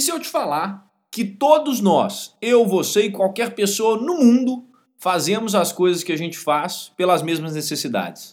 E 0.00 0.02
se 0.02 0.10
eu 0.10 0.18
te 0.18 0.28
falar 0.28 0.90
que 1.10 1.22
todos 1.22 1.78
nós, 1.78 2.34
eu, 2.40 2.66
você 2.66 3.02
e 3.02 3.10
qualquer 3.10 3.54
pessoa 3.54 3.98
no 4.00 4.14
mundo, 4.14 4.64
fazemos 4.96 5.54
as 5.54 5.72
coisas 5.72 6.02
que 6.02 6.10
a 6.10 6.16
gente 6.16 6.38
faz 6.38 6.90
pelas 6.96 7.20
mesmas 7.20 7.52
necessidades? 7.52 8.32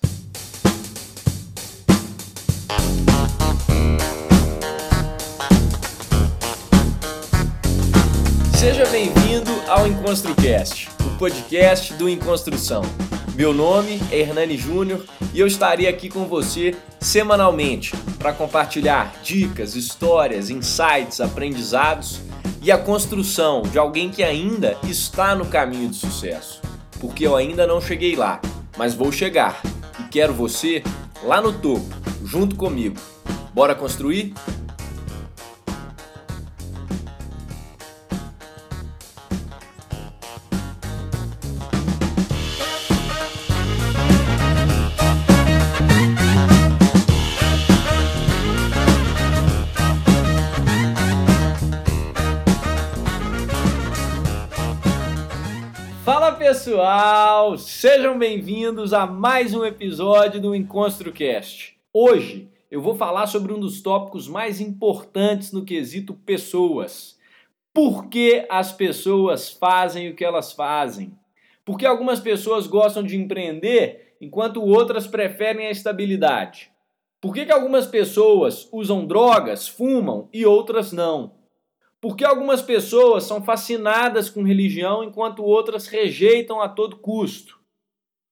Seja 8.58 8.86
bem-vindo 8.86 9.57
ao 9.68 9.86
EnconstruCast, 9.86 10.88
o 11.06 11.18
podcast 11.18 11.94
do 11.96 12.08
Enconstrução. 12.08 12.82
Meu 13.36 13.54
nome 13.54 14.00
é 14.10 14.20
Hernani 14.20 14.58
Júnior 14.58 15.06
e 15.34 15.40
eu 15.42 15.46
estarei 15.46 15.90
aqui 15.90 16.10
com 16.10 16.26
você 16.26 16.74
semanalmente 17.02 17.94
para 18.18 18.32
compartilhar 18.32 19.14
dicas, 19.22 19.76
histórias, 19.76 20.50
insights, 20.50 21.20
aprendizados 21.20 22.22
e 22.62 22.72
a 22.72 22.78
construção 22.78 23.62
de 23.62 23.78
alguém 23.78 24.10
que 24.10 24.24
ainda 24.24 24.78
está 24.84 25.36
no 25.36 25.46
caminho 25.46 25.90
de 25.90 25.98
sucesso. 25.98 26.62
Porque 27.02 27.28
eu 27.28 27.36
ainda 27.36 27.68
não 27.68 27.82
cheguei 27.82 28.16
lá, 28.16 28.40
mas 28.78 28.94
vou 28.94 29.12
chegar 29.12 29.62
e 30.00 30.04
quero 30.04 30.34
você 30.34 30.82
lá 31.24 31.42
no 31.42 31.52
topo, 31.52 31.94
junto 32.24 32.56
comigo. 32.56 32.96
Bora 33.54 33.76
construir? 33.76 34.34
Pessoal, 56.68 57.58
sejam 57.58 58.20
bem-vindos 58.20 58.92
a 58.92 59.08
mais 59.08 59.54
um 59.54 59.64
episódio 59.64 60.42
do 60.42 60.54
EnconstruCast. 60.54 61.78
Hoje 61.94 62.50
eu 62.70 62.82
vou 62.82 62.94
falar 62.94 63.26
sobre 63.28 63.54
um 63.54 63.60
dos 63.62 63.82
tópicos 63.82 64.28
mais 64.28 64.60
importantes 64.60 65.54
no 65.54 65.64
quesito 65.64 66.14
pessoas. 66.14 67.18
Por 67.74 68.10
que 68.10 68.46
as 68.50 68.74
pessoas 68.74 69.50
fazem 69.50 70.10
o 70.10 70.14
que 70.14 70.26
elas 70.26 70.52
fazem? 70.52 71.18
Por 71.64 71.78
que 71.78 71.86
algumas 71.86 72.20
pessoas 72.20 72.68
gostam 72.68 73.02
de 73.02 73.16
empreender 73.16 74.18
enquanto 74.20 74.62
outras 74.62 75.08
preferem 75.08 75.68
a 75.68 75.72
estabilidade? 75.72 76.70
Por 77.22 77.34
que, 77.34 77.46
que 77.46 77.52
algumas 77.54 77.88
pessoas 77.88 78.68
usam 78.74 79.08
drogas, 79.08 79.70
fumam 79.70 80.28
e 80.34 80.46
outras 80.46 80.92
não? 80.92 81.32
Porque 82.00 82.24
algumas 82.24 82.62
pessoas 82.62 83.24
são 83.24 83.44
fascinadas 83.44 84.30
com 84.30 84.44
religião 84.44 85.04
enquanto 85.04 85.44
outras 85.44 85.88
rejeitam 85.88 86.62
a 86.62 86.70
todo 86.70 86.98
custo. 86.98 87.58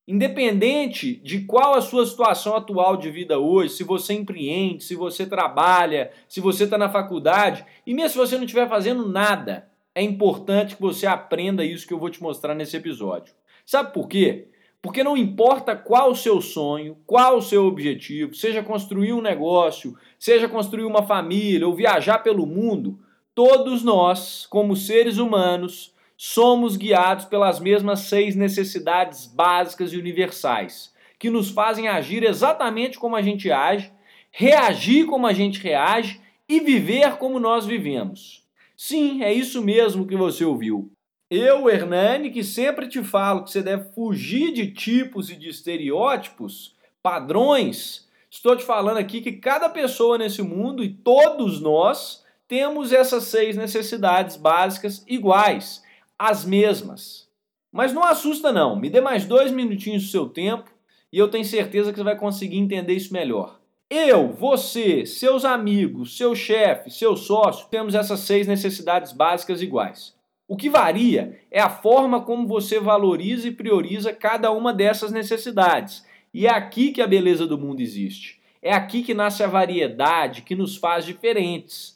Independente 0.08 1.16
de 1.16 1.42
qual 1.42 1.74
a 1.74 1.82
sua 1.82 2.06
situação 2.06 2.56
atual 2.56 2.96
de 2.96 3.10
vida 3.10 3.40
hoje, 3.40 3.74
se 3.74 3.84
você 3.84 4.14
empreende, 4.14 4.84
se 4.84 4.94
você 4.94 5.26
trabalha, 5.26 6.12
se 6.30 6.40
você 6.40 6.66
está 6.66 6.78
na 6.78 6.90
faculdade, 6.90 7.66
e 7.88 7.94
mesmo 7.94 8.10
se 8.10 8.18
você 8.18 8.38
não 8.38 8.46
estiver 8.46 8.70
fazendo 8.70 9.08
nada, 9.08 9.68
é 9.96 10.04
importante 10.04 10.76
que 10.76 10.82
você 10.82 11.08
aprenda 11.08 11.66
isso 11.66 11.88
que 11.88 11.94
eu 11.94 11.98
vou 11.98 12.12
te 12.12 12.22
mostrar 12.22 12.54
nesse 12.54 12.78
episódio. 12.78 13.34
Sabe 13.66 13.94
por 13.94 14.08
quê? 14.08 14.50
Porque 14.80 15.04
não 15.04 15.18
importa 15.18 15.76
qual 15.76 16.12
o 16.12 16.16
seu 16.16 16.40
sonho, 16.40 16.96
qual 17.08 17.38
o 17.38 17.42
seu 17.42 17.66
objetivo, 17.66 18.36
seja 18.36 18.62
construir 18.62 19.14
um 19.14 19.22
negócio, 19.22 19.98
seja 20.20 20.48
construir 20.48 20.86
uma 20.86 21.02
família 21.02 21.66
ou 21.66 21.74
viajar 21.74 22.20
pelo 22.20 22.46
mundo, 22.46 23.00
Todos 23.36 23.84
nós, 23.84 24.48
como 24.50 24.78
seres 24.78 25.18
humanos, 25.18 25.94
somos 26.16 26.78
guiados 26.78 27.26
pelas 27.26 27.60
mesmas 27.60 28.00
seis 28.00 28.34
necessidades 28.34 29.26
básicas 29.26 29.92
e 29.92 29.98
universais, 29.98 30.94
que 31.20 31.30
nos 31.30 31.50
fazem 31.50 31.90
agir 31.90 32.24
exatamente 32.24 32.98
como 32.98 33.14
a 33.14 33.22
gente 33.22 33.52
age, 33.52 33.92
reagir 34.32 35.06
como 35.06 35.28
a 35.28 35.34
gente 35.34 35.60
reage 35.60 36.22
e 36.48 36.62
viver 36.62 37.18
como 37.18 37.38
nós 37.38 37.66
vivemos. 37.66 38.42
Sim, 38.78 39.22
é 39.22 39.34
isso 39.34 39.62
mesmo 39.62 40.08
que 40.08 40.16
você 40.16 40.46
ouviu. 40.46 40.90
Eu, 41.30 41.70
Hernani, 41.70 42.30
que 42.30 42.44
sempre 42.44 42.88
te 42.88 43.04
falo 43.04 43.44
que 43.44 43.52
você 43.52 43.62
deve 43.62 43.92
fugir 43.94 44.54
de 44.54 44.72
tipos 44.72 45.30
e 45.30 45.36
de 45.36 45.50
estereótipos, 45.50 46.74
padrões, 47.04 48.08
estou 48.32 48.56
te 48.56 48.64
falando 48.64 48.98
aqui 48.98 49.20
que 49.20 49.34
cada 49.34 49.68
pessoa 49.68 50.18
nesse 50.18 50.42
mundo 50.42 50.82
e 50.82 50.90
todos 50.90 51.60
nós 51.60 52.24
temos 52.48 52.94
essas 52.94 53.26
seis 53.26 53.56
necessidades 53.56 54.36
básicas 54.36 55.04
iguais, 55.08 55.84
as 56.18 56.46
mesmas. 56.46 57.28
Mas 57.72 57.94
não 57.94 58.04
assusta 58.04 58.52
não, 58.52 58.76
me 58.80 58.90
dê 58.90 59.02
mais 59.02 59.26
dois 59.26 59.52
minutinhos 59.52 60.04
do 60.04 60.10
seu 60.10 60.30
tempo 60.30 60.70
e 61.12 61.18
eu 61.18 61.28
tenho 61.28 61.46
certeza 61.46 61.92
que 61.92 61.98
você 61.98 62.04
vai 62.04 62.18
conseguir 62.18 62.58
entender 62.58 62.94
isso 62.94 63.14
melhor. 63.14 63.60
Eu, 63.90 64.30
você, 64.30 65.06
seus 65.06 65.46
amigos, 65.46 66.18
seu 66.18 66.34
chefe, 66.34 66.90
seu 66.90 67.16
sócio, 67.16 67.68
temos 67.70 67.94
essas 67.94 68.22
seis 68.22 68.48
necessidades 68.48 69.12
básicas 69.12 69.62
iguais. 69.62 70.16
O 70.48 70.56
que 70.56 70.70
varia 70.70 71.40
é 71.52 71.60
a 71.60 71.70
forma 71.70 72.22
como 72.22 72.48
você 72.48 72.80
valoriza 72.80 73.48
e 73.48 73.52
prioriza 73.52 74.14
cada 74.14 74.52
uma 74.52 74.74
dessas 74.74 75.12
necessidades. 75.12 76.06
E 76.34 76.46
é 76.48 76.50
aqui 76.50 76.92
que 76.92 77.02
a 77.02 77.08
beleza 77.08 77.48
do 77.48 77.58
mundo 77.58 77.82
existe. 77.82 78.40
É 78.62 78.74
aqui 78.74 79.04
que 79.04 79.14
nasce 79.14 79.44
a 79.44 79.48
variedade 79.48 80.42
que 80.42 80.56
nos 80.56 80.76
faz 80.76 81.06
diferentes. 81.06 81.95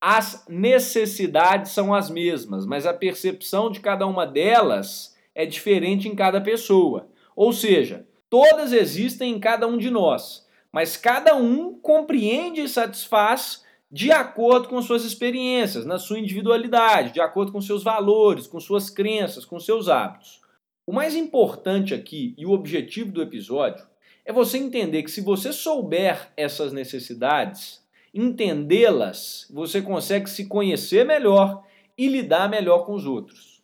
As 0.00 0.44
necessidades 0.48 1.72
são 1.72 1.92
as 1.92 2.08
mesmas, 2.08 2.64
mas 2.64 2.86
a 2.86 2.94
percepção 2.94 3.70
de 3.70 3.80
cada 3.80 4.06
uma 4.06 4.24
delas 4.24 5.16
é 5.34 5.44
diferente 5.44 6.08
em 6.08 6.14
cada 6.14 6.40
pessoa. 6.40 7.08
Ou 7.34 7.52
seja, 7.52 8.06
todas 8.30 8.72
existem 8.72 9.34
em 9.34 9.40
cada 9.40 9.66
um 9.66 9.76
de 9.76 9.90
nós, 9.90 10.46
mas 10.72 10.96
cada 10.96 11.34
um 11.34 11.74
compreende 11.78 12.60
e 12.60 12.68
satisfaz 12.68 13.64
de 13.90 14.12
acordo 14.12 14.68
com 14.68 14.82
suas 14.82 15.04
experiências, 15.04 15.86
na 15.86 15.98
sua 15.98 16.18
individualidade, 16.18 17.12
de 17.12 17.20
acordo 17.20 17.50
com 17.50 17.60
seus 17.60 17.82
valores, 17.82 18.46
com 18.46 18.60
suas 18.60 18.90
crenças, 18.90 19.44
com 19.44 19.58
seus 19.58 19.88
hábitos. 19.88 20.40
O 20.86 20.92
mais 20.92 21.16
importante 21.16 21.94
aqui 21.94 22.34
e 22.36 22.46
o 22.46 22.52
objetivo 22.52 23.10
do 23.10 23.22
episódio 23.22 23.86
é 24.24 24.32
você 24.32 24.58
entender 24.58 25.02
que 25.02 25.10
se 25.10 25.22
você 25.22 25.52
souber 25.52 26.30
essas 26.36 26.72
necessidades, 26.72 27.82
entendê-las, 28.18 29.46
você 29.48 29.80
consegue 29.80 30.28
se 30.28 30.46
conhecer 30.46 31.06
melhor 31.06 31.62
e 31.96 32.08
lidar 32.08 32.50
melhor 32.50 32.84
com 32.84 32.94
os 32.94 33.06
outros. 33.06 33.62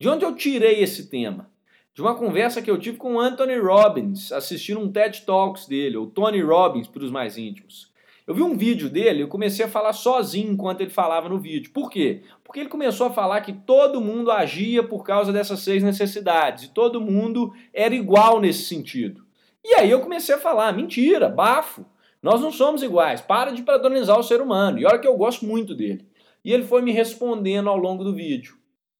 De 0.00 0.08
onde 0.08 0.24
eu 0.24 0.34
tirei 0.34 0.82
esse 0.82 1.08
tema? 1.08 1.48
De 1.94 2.02
uma 2.02 2.16
conversa 2.16 2.60
que 2.60 2.70
eu 2.70 2.78
tive 2.78 2.98
com 2.98 3.20
Anthony 3.20 3.56
Robbins, 3.58 4.32
assistindo 4.32 4.80
um 4.80 4.90
TED 4.90 5.22
Talks 5.22 5.66
dele, 5.66 5.96
ou 5.96 6.08
Tony 6.08 6.42
Robbins 6.42 6.88
para 6.88 7.04
os 7.04 7.10
mais 7.12 7.38
íntimos. 7.38 7.92
Eu 8.26 8.34
vi 8.34 8.42
um 8.42 8.56
vídeo 8.56 8.90
dele 8.90 9.22
e 9.22 9.26
comecei 9.28 9.64
a 9.64 9.68
falar 9.68 9.92
sozinho 9.92 10.52
enquanto 10.52 10.80
ele 10.80 10.90
falava 10.90 11.28
no 11.28 11.38
vídeo. 11.38 11.70
Por 11.72 11.88
quê? 11.88 12.22
Porque 12.42 12.58
ele 12.58 12.68
começou 12.68 13.06
a 13.06 13.12
falar 13.12 13.40
que 13.40 13.52
todo 13.52 14.00
mundo 14.00 14.32
agia 14.32 14.82
por 14.82 15.04
causa 15.04 15.32
dessas 15.32 15.60
seis 15.60 15.80
necessidades 15.80 16.64
e 16.64 16.74
todo 16.74 17.00
mundo 17.00 17.54
era 17.72 17.94
igual 17.94 18.40
nesse 18.40 18.64
sentido. 18.64 19.24
E 19.64 19.74
aí 19.74 19.88
eu 19.88 20.00
comecei 20.00 20.34
a 20.34 20.38
falar: 20.38 20.72
mentira, 20.72 21.28
bafo. 21.28 21.86
Nós 22.26 22.40
não 22.40 22.50
somos 22.50 22.82
iguais, 22.82 23.20
para 23.20 23.52
de 23.52 23.62
padronizar 23.62 24.18
o 24.18 24.22
ser 24.24 24.40
humano. 24.40 24.80
E 24.80 24.84
olha 24.84 24.98
que 24.98 25.06
eu 25.06 25.16
gosto 25.16 25.46
muito 25.46 25.76
dele. 25.76 26.04
E 26.44 26.52
ele 26.52 26.64
foi 26.64 26.82
me 26.82 26.90
respondendo 26.90 27.70
ao 27.70 27.76
longo 27.76 28.02
do 28.02 28.12
vídeo. 28.12 28.56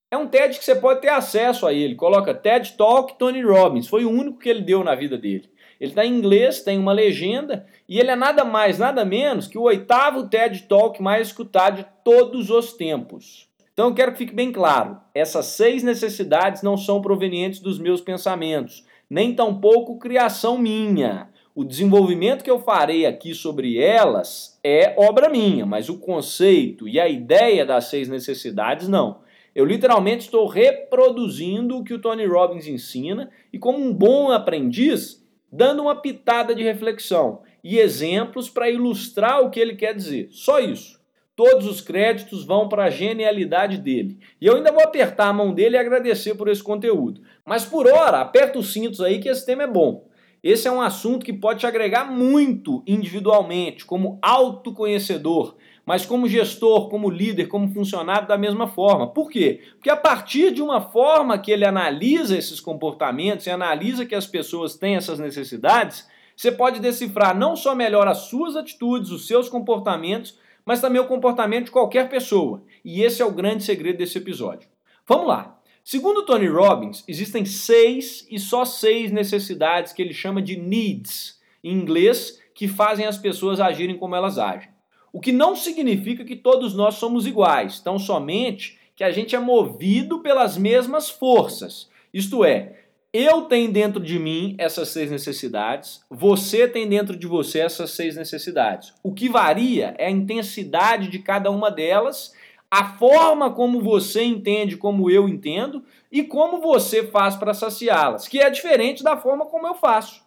É 0.09 0.16
um 0.16 0.28
TED 0.28 0.56
que 0.56 0.64
você 0.64 0.76
pode 0.76 1.00
ter 1.00 1.09
acesso 1.09 1.66
a 1.66 1.72
ele. 1.72 1.97
Coloca 1.97 2.32
TED 2.32 2.75
Talk 2.76 3.19
Tony 3.19 3.42
Robbins. 3.42 3.88
Foi 3.88 4.04
o 4.04 4.10
único 4.10 4.38
que 4.38 4.48
ele 4.48 4.60
deu 4.60 4.84
na 4.84 4.94
vida 4.94 5.19
dele. 5.19 5.50
Ele 5.81 5.91
está 5.91 6.06
em 6.06 6.16
inglês, 6.16 6.62
tem 6.62 6.78
uma 6.78 6.92
legenda, 6.92 7.66
e 7.88 7.98
ele 7.98 8.12
é 8.12 8.16
nada 8.16 8.44
mais, 8.44 8.78
nada 8.78 9.04
menos 9.04 9.48
que 9.48 9.58
o 9.58 9.62
oitavo 9.62 10.28
TED 10.28 10.62
Talk 10.69 11.03
mais 11.03 11.26
escutado 11.26 11.78
de 11.78 11.87
todos 12.04 12.48
os 12.48 12.75
tempos. 12.75 13.49
Então 13.73 13.88
eu 13.88 13.94
quero 13.94 14.12
que 14.12 14.19
fique 14.19 14.37
bem 14.37 14.52
claro: 14.52 15.00
essas 15.12 15.46
seis 15.46 15.82
necessidades 15.82 16.62
não 16.62 16.76
são 16.76 17.02
provenientes 17.02 17.58
dos 17.58 17.76
meus 17.76 18.00
pensamentos, 18.00 18.84
nem 19.11 19.34
tampouco 19.34 19.99
criação 19.99 20.56
minha. 20.56 21.28
O 21.56 21.64
desenvolvimento 21.64 22.44
que 22.44 22.50
eu 22.50 22.58
farei 22.58 23.06
aqui 23.06 23.35
sobre 23.35 23.79
elas 23.79 24.61
é 24.62 24.94
obra 24.99 25.31
minha, 25.31 25.64
mas 25.64 25.88
o 25.88 25.97
conceito 25.97 26.87
e 26.87 27.00
a 27.00 27.08
ideia 27.08 27.64
das 27.64 27.87
seis 27.87 28.11
necessidades 28.11 28.88
não. 28.88 29.20
Eu 29.55 29.64
literalmente 29.64 30.26
estou 30.26 30.47
reproduzindo 30.47 31.79
o 31.79 31.82
que 31.82 31.94
o 31.94 31.99
Tony 31.99 32.26
Robbins 32.26 32.67
ensina 32.67 33.31
e, 33.50 33.58
como 33.58 33.79
um 33.79 33.91
bom 33.91 34.31
aprendiz, 34.31 35.26
dando 35.50 35.81
uma 35.81 35.97
pitada 35.97 36.55
de 36.55 36.62
reflexão 36.62 37.41
e 37.64 37.79
exemplos 37.79 38.50
para 38.50 38.69
ilustrar 38.69 39.41
o 39.41 39.49
que 39.49 39.59
ele 39.59 39.76
quer 39.76 39.94
dizer. 39.94 40.29
Só 40.32 40.61
isso. 40.61 41.00
Todos 41.35 41.67
os 41.67 41.81
créditos 41.81 42.44
vão 42.44 42.69
para 42.69 42.85
a 42.85 42.91
genialidade 42.91 43.79
dele. 43.79 44.19
E 44.38 44.44
eu 44.44 44.56
ainda 44.56 44.70
vou 44.70 44.82
apertar 44.82 45.29
a 45.29 45.32
mão 45.32 45.55
dele 45.55 45.76
e 45.76 45.79
agradecer 45.79 46.35
por 46.35 46.49
esse 46.49 46.62
conteúdo. 46.62 47.23
Mas 47.47 47.64
por 47.64 47.87
hora, 47.87 48.20
aperta 48.20 48.59
os 48.59 48.75
cintos 48.75 49.00
aí 49.00 49.20
que 49.20 49.29
esse 49.31 49.47
tema 49.47 49.62
é 49.62 49.67
bom. 49.67 50.06
Esse 50.48 50.69
é 50.69 50.70
um 50.70 50.81
assunto 50.81 51.26
que 51.26 51.32
pode 51.32 51.58
te 51.58 51.66
agregar 51.66 52.04
muito 52.04 52.81
individualmente, 52.87 53.84
como 53.84 54.16
autoconhecedor, 54.22 55.56
mas 55.84 56.06
como 56.06 56.28
gestor, 56.28 56.88
como 56.88 57.10
líder, 57.10 57.48
como 57.48 57.75
funcionário 57.75 58.28
da 58.28 58.38
mesma 58.38 58.69
forma. 58.69 59.08
Por 59.08 59.28
quê? 59.28 59.60
Porque 59.72 59.90
a 59.90 59.96
partir 59.96 60.52
de 60.52 60.62
uma 60.62 60.81
forma 60.81 61.37
que 61.37 61.50
ele 61.50 61.64
analisa 61.64 62.38
esses 62.38 62.60
comportamentos 62.60 63.44
e 63.46 63.50
analisa 63.50 64.06
que 64.06 64.14
as 64.14 64.25
pessoas 64.25 64.76
têm 64.76 64.94
essas 64.94 65.19
necessidades, 65.19 66.06
você 66.37 66.52
pode 66.52 66.78
decifrar 66.78 67.37
não 67.37 67.56
só 67.56 67.75
melhor 67.75 68.06
as 68.06 68.19
suas 68.28 68.54
atitudes, 68.54 69.10
os 69.10 69.26
seus 69.26 69.49
comportamentos, 69.49 70.38
mas 70.64 70.81
também 70.81 71.00
o 71.00 71.08
comportamento 71.08 71.64
de 71.64 71.70
qualquer 71.72 72.08
pessoa. 72.08 72.62
E 72.84 73.02
esse 73.02 73.20
é 73.20 73.25
o 73.25 73.34
grande 73.34 73.64
segredo 73.64 73.99
desse 73.99 74.19
episódio. 74.19 74.69
Vamos 75.08 75.26
lá. 75.26 75.56
Segundo 75.88 76.25
Tony 76.25 76.49
Robbins, 76.49 77.05
existem 77.06 77.44
seis 77.44 78.27
e 78.29 78.41
só 78.41 78.65
seis 78.65 79.12
necessidades 79.12 79.93
que 79.93 80.03
ele 80.03 80.12
chama 80.12 80.43
de 80.43 80.56
needs, 80.56 81.38
em 81.62 81.71
inglês, 81.75 82.41
que 82.53 82.67
fazem 82.67 83.06
as 83.06 83.17
pessoas 83.17 83.61
agirem 83.61 83.97
como 83.97 84.17
elas 84.17 84.37
agem. 84.37 84.69
O 85.12 85.21
que 85.21 85.31
não 85.31 85.55
significa 85.55 86.25
que 86.25 86.35
todos 86.35 86.75
nós 86.75 86.97
somos 86.97 87.25
iguais, 87.25 87.79
tão 87.79 88.00
somente 88.00 88.77
que 88.97 89.05
a 89.05 89.12
gente 89.12 89.37
é 89.37 89.38
movido 89.38 90.19
pelas 90.23 90.59
mesmas 90.59 91.09
forças. 91.09 91.88
Isto 92.12 92.44
é, 92.44 92.81
eu 93.12 93.43
tenho 93.43 93.71
dentro 93.71 94.00
de 94.00 94.19
mim 94.19 94.56
essas 94.59 94.88
seis 94.88 95.09
necessidades, 95.09 96.03
você 96.11 96.67
tem 96.67 96.88
dentro 96.88 97.17
de 97.17 97.29
você 97.29 97.61
essas 97.61 97.93
seis 97.93 98.17
necessidades. 98.17 98.93
O 99.05 99.15
que 99.15 99.29
varia 99.29 99.94
é 99.99 100.06
a 100.06 100.11
intensidade 100.11 101.06
de 101.09 101.21
cada 101.21 101.49
uma 101.49 101.71
delas, 101.71 102.35
a 102.70 102.84
forma 102.94 103.52
como 103.52 103.80
você 103.80 104.22
entende, 104.24 104.76
como 104.76 105.10
eu 105.10 105.28
entendo, 105.28 105.84
e 106.10 106.22
como 106.22 106.60
você 106.60 107.06
faz 107.06 107.36
para 107.36 107.54
saciá-las, 107.54 108.26
que 108.26 108.38
é 108.38 108.50
diferente 108.50 109.02
da 109.02 109.16
forma 109.16 109.46
como 109.46 109.66
eu 109.66 109.74
faço. 109.74 110.24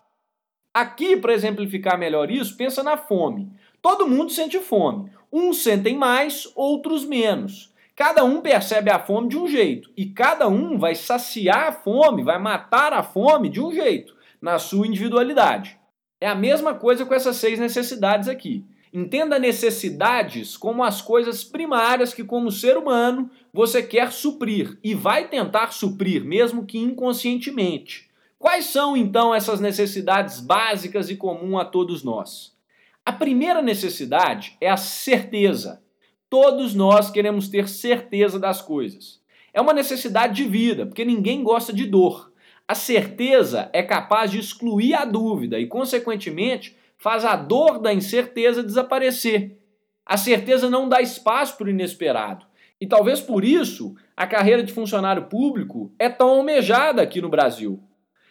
Aqui, 0.73 1.17
para 1.17 1.33
exemplificar 1.33 1.97
melhor 1.97 2.29
isso, 2.31 2.55
pensa 2.55 2.83
na 2.83 2.95
fome. 2.95 3.51
Todo 3.81 4.07
mundo 4.07 4.31
sente 4.31 4.59
fome. 4.59 5.11
Uns 5.31 5.63
sentem 5.63 5.95
mais, 5.95 6.51
outros 6.55 7.05
menos. 7.05 7.73
Cada 7.95 8.23
um 8.23 8.39
percebe 8.39 8.89
a 8.89 8.97
fome 8.97 9.27
de 9.27 9.37
um 9.37 9.47
jeito 9.47 9.91
e 9.97 10.05
cada 10.05 10.47
um 10.47 10.77
vai 10.77 10.95
saciar 10.95 11.67
a 11.67 11.71
fome, 11.71 12.23
vai 12.23 12.39
matar 12.39 12.93
a 12.93 13.03
fome 13.03 13.49
de 13.49 13.59
um 13.59 13.73
jeito, 13.73 14.15
na 14.41 14.57
sua 14.57 14.87
individualidade. 14.87 15.77
É 16.21 16.27
a 16.27 16.35
mesma 16.35 16.73
coisa 16.73 17.05
com 17.05 17.13
essas 17.13 17.35
seis 17.35 17.59
necessidades 17.59 18.29
aqui. 18.29 18.63
Entenda 18.91 19.37
necessidades 19.37 20.57
como 20.57 20.83
as 20.83 21.01
coisas 21.01 21.43
primárias 21.43 22.13
que, 22.13 22.23
como 22.23 22.51
ser 22.51 22.75
humano, 22.75 23.29
você 23.53 23.83
quer 23.83 24.11
suprir 24.11 24.79
e 24.83 24.95
vai 24.95 25.27
tentar 25.27 25.71
suprir, 25.71 26.23
mesmo 26.23 26.65
que 26.65 26.79
inconscientemente. 26.79 28.09
Quais 28.39 28.65
são 28.65 28.97
então 28.97 29.35
essas 29.35 29.59
necessidades 29.59 30.39
básicas 30.39 31.09
e 31.09 31.15
comuns 31.15 31.61
a 31.61 31.65
todos 31.65 32.03
nós? 32.03 32.57
A 33.05 33.11
primeira 33.11 33.61
necessidade 33.61 34.57
é 34.59 34.69
a 34.69 34.77
certeza. 34.77 35.83
Todos 36.29 36.73
nós 36.73 37.11
queremos 37.11 37.47
ter 37.47 37.67
certeza 37.67 38.39
das 38.39 38.61
coisas. 38.61 39.19
É 39.53 39.59
uma 39.59 39.73
necessidade 39.73 40.35
de 40.35 40.49
vida, 40.49 40.85
porque 40.85 41.03
ninguém 41.03 41.43
gosta 41.43 41.73
de 41.73 41.85
dor. 41.85 42.31
A 42.67 42.75
certeza 42.75 43.69
é 43.73 43.83
capaz 43.83 44.31
de 44.31 44.39
excluir 44.39 44.93
a 44.93 45.05
dúvida 45.05 45.59
e, 45.59 45.67
consequentemente, 45.67 46.77
faz 46.99 47.25
a 47.25 47.35
dor 47.35 47.79
da 47.79 47.93
incerteza 47.93 48.61
desaparecer. 48.61 49.57
A 50.05 50.17
certeza 50.17 50.69
não 50.69 50.87
dá 50.87 51.01
espaço 51.01 51.57
para 51.57 51.67
o 51.67 51.69
inesperado. 51.69 52.45
E 52.79 52.85
talvez 52.85 53.19
por 53.19 53.43
isso 53.43 53.95
a 54.15 54.27
carreira 54.27 54.61
de 54.61 54.73
funcionário 54.73 55.25
público 55.25 55.91
é 55.97 56.09
tão 56.09 56.29
almejada 56.29 57.01
aqui 57.01 57.21
no 57.21 57.29
Brasil. 57.29 57.81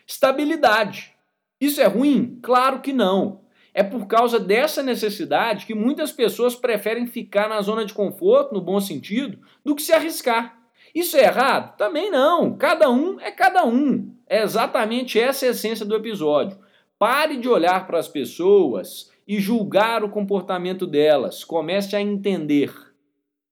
Estabilidade. 0.07 1.13
Isso 1.61 1.81
é 1.81 1.87
ruim? 1.87 2.39
Claro 2.43 2.81
que 2.81 2.93
não. 2.93 3.41
É 3.75 3.83
por 3.83 4.07
causa 4.07 4.39
dessa 4.39 4.83
necessidade 4.83 5.67
que 5.67 5.75
muitas 5.75 6.13
pessoas 6.13 6.55
preferem 6.55 7.07
ficar 7.07 7.49
na 7.49 7.61
zona 7.61 7.85
de 7.85 7.95
conforto, 7.95 8.55
no 8.55 8.61
bom 8.61 8.81
sentido, 8.81 9.39
do 9.65 9.75
que 9.75 9.83
se 9.83 9.93
arriscar. 9.93 10.59
Isso 10.95 11.17
é 11.17 11.25
errado? 11.25 11.77
Também 11.77 12.11
não. 12.11 12.57
Cada 12.57 12.91
um 12.91 13.21
é 13.21 13.31
cada 13.31 13.65
um. 13.65 14.15
É 14.27 14.43
exatamente 14.43 15.19
essa 15.19 15.47
a 15.47 15.51
essência 15.51 15.87
do 15.87 15.95
episódio. 15.95 16.59
Pare 16.99 17.37
de 17.37 17.49
olhar 17.49 17.87
para 17.87 18.01
as 18.01 18.09
pessoas 18.09 19.13
e 19.27 19.39
julgar 19.39 20.03
o 20.03 20.09
comportamento 20.09 20.85
delas. 20.85 21.45
Comece 21.45 21.95
a 21.95 22.01
entender. 22.01 22.73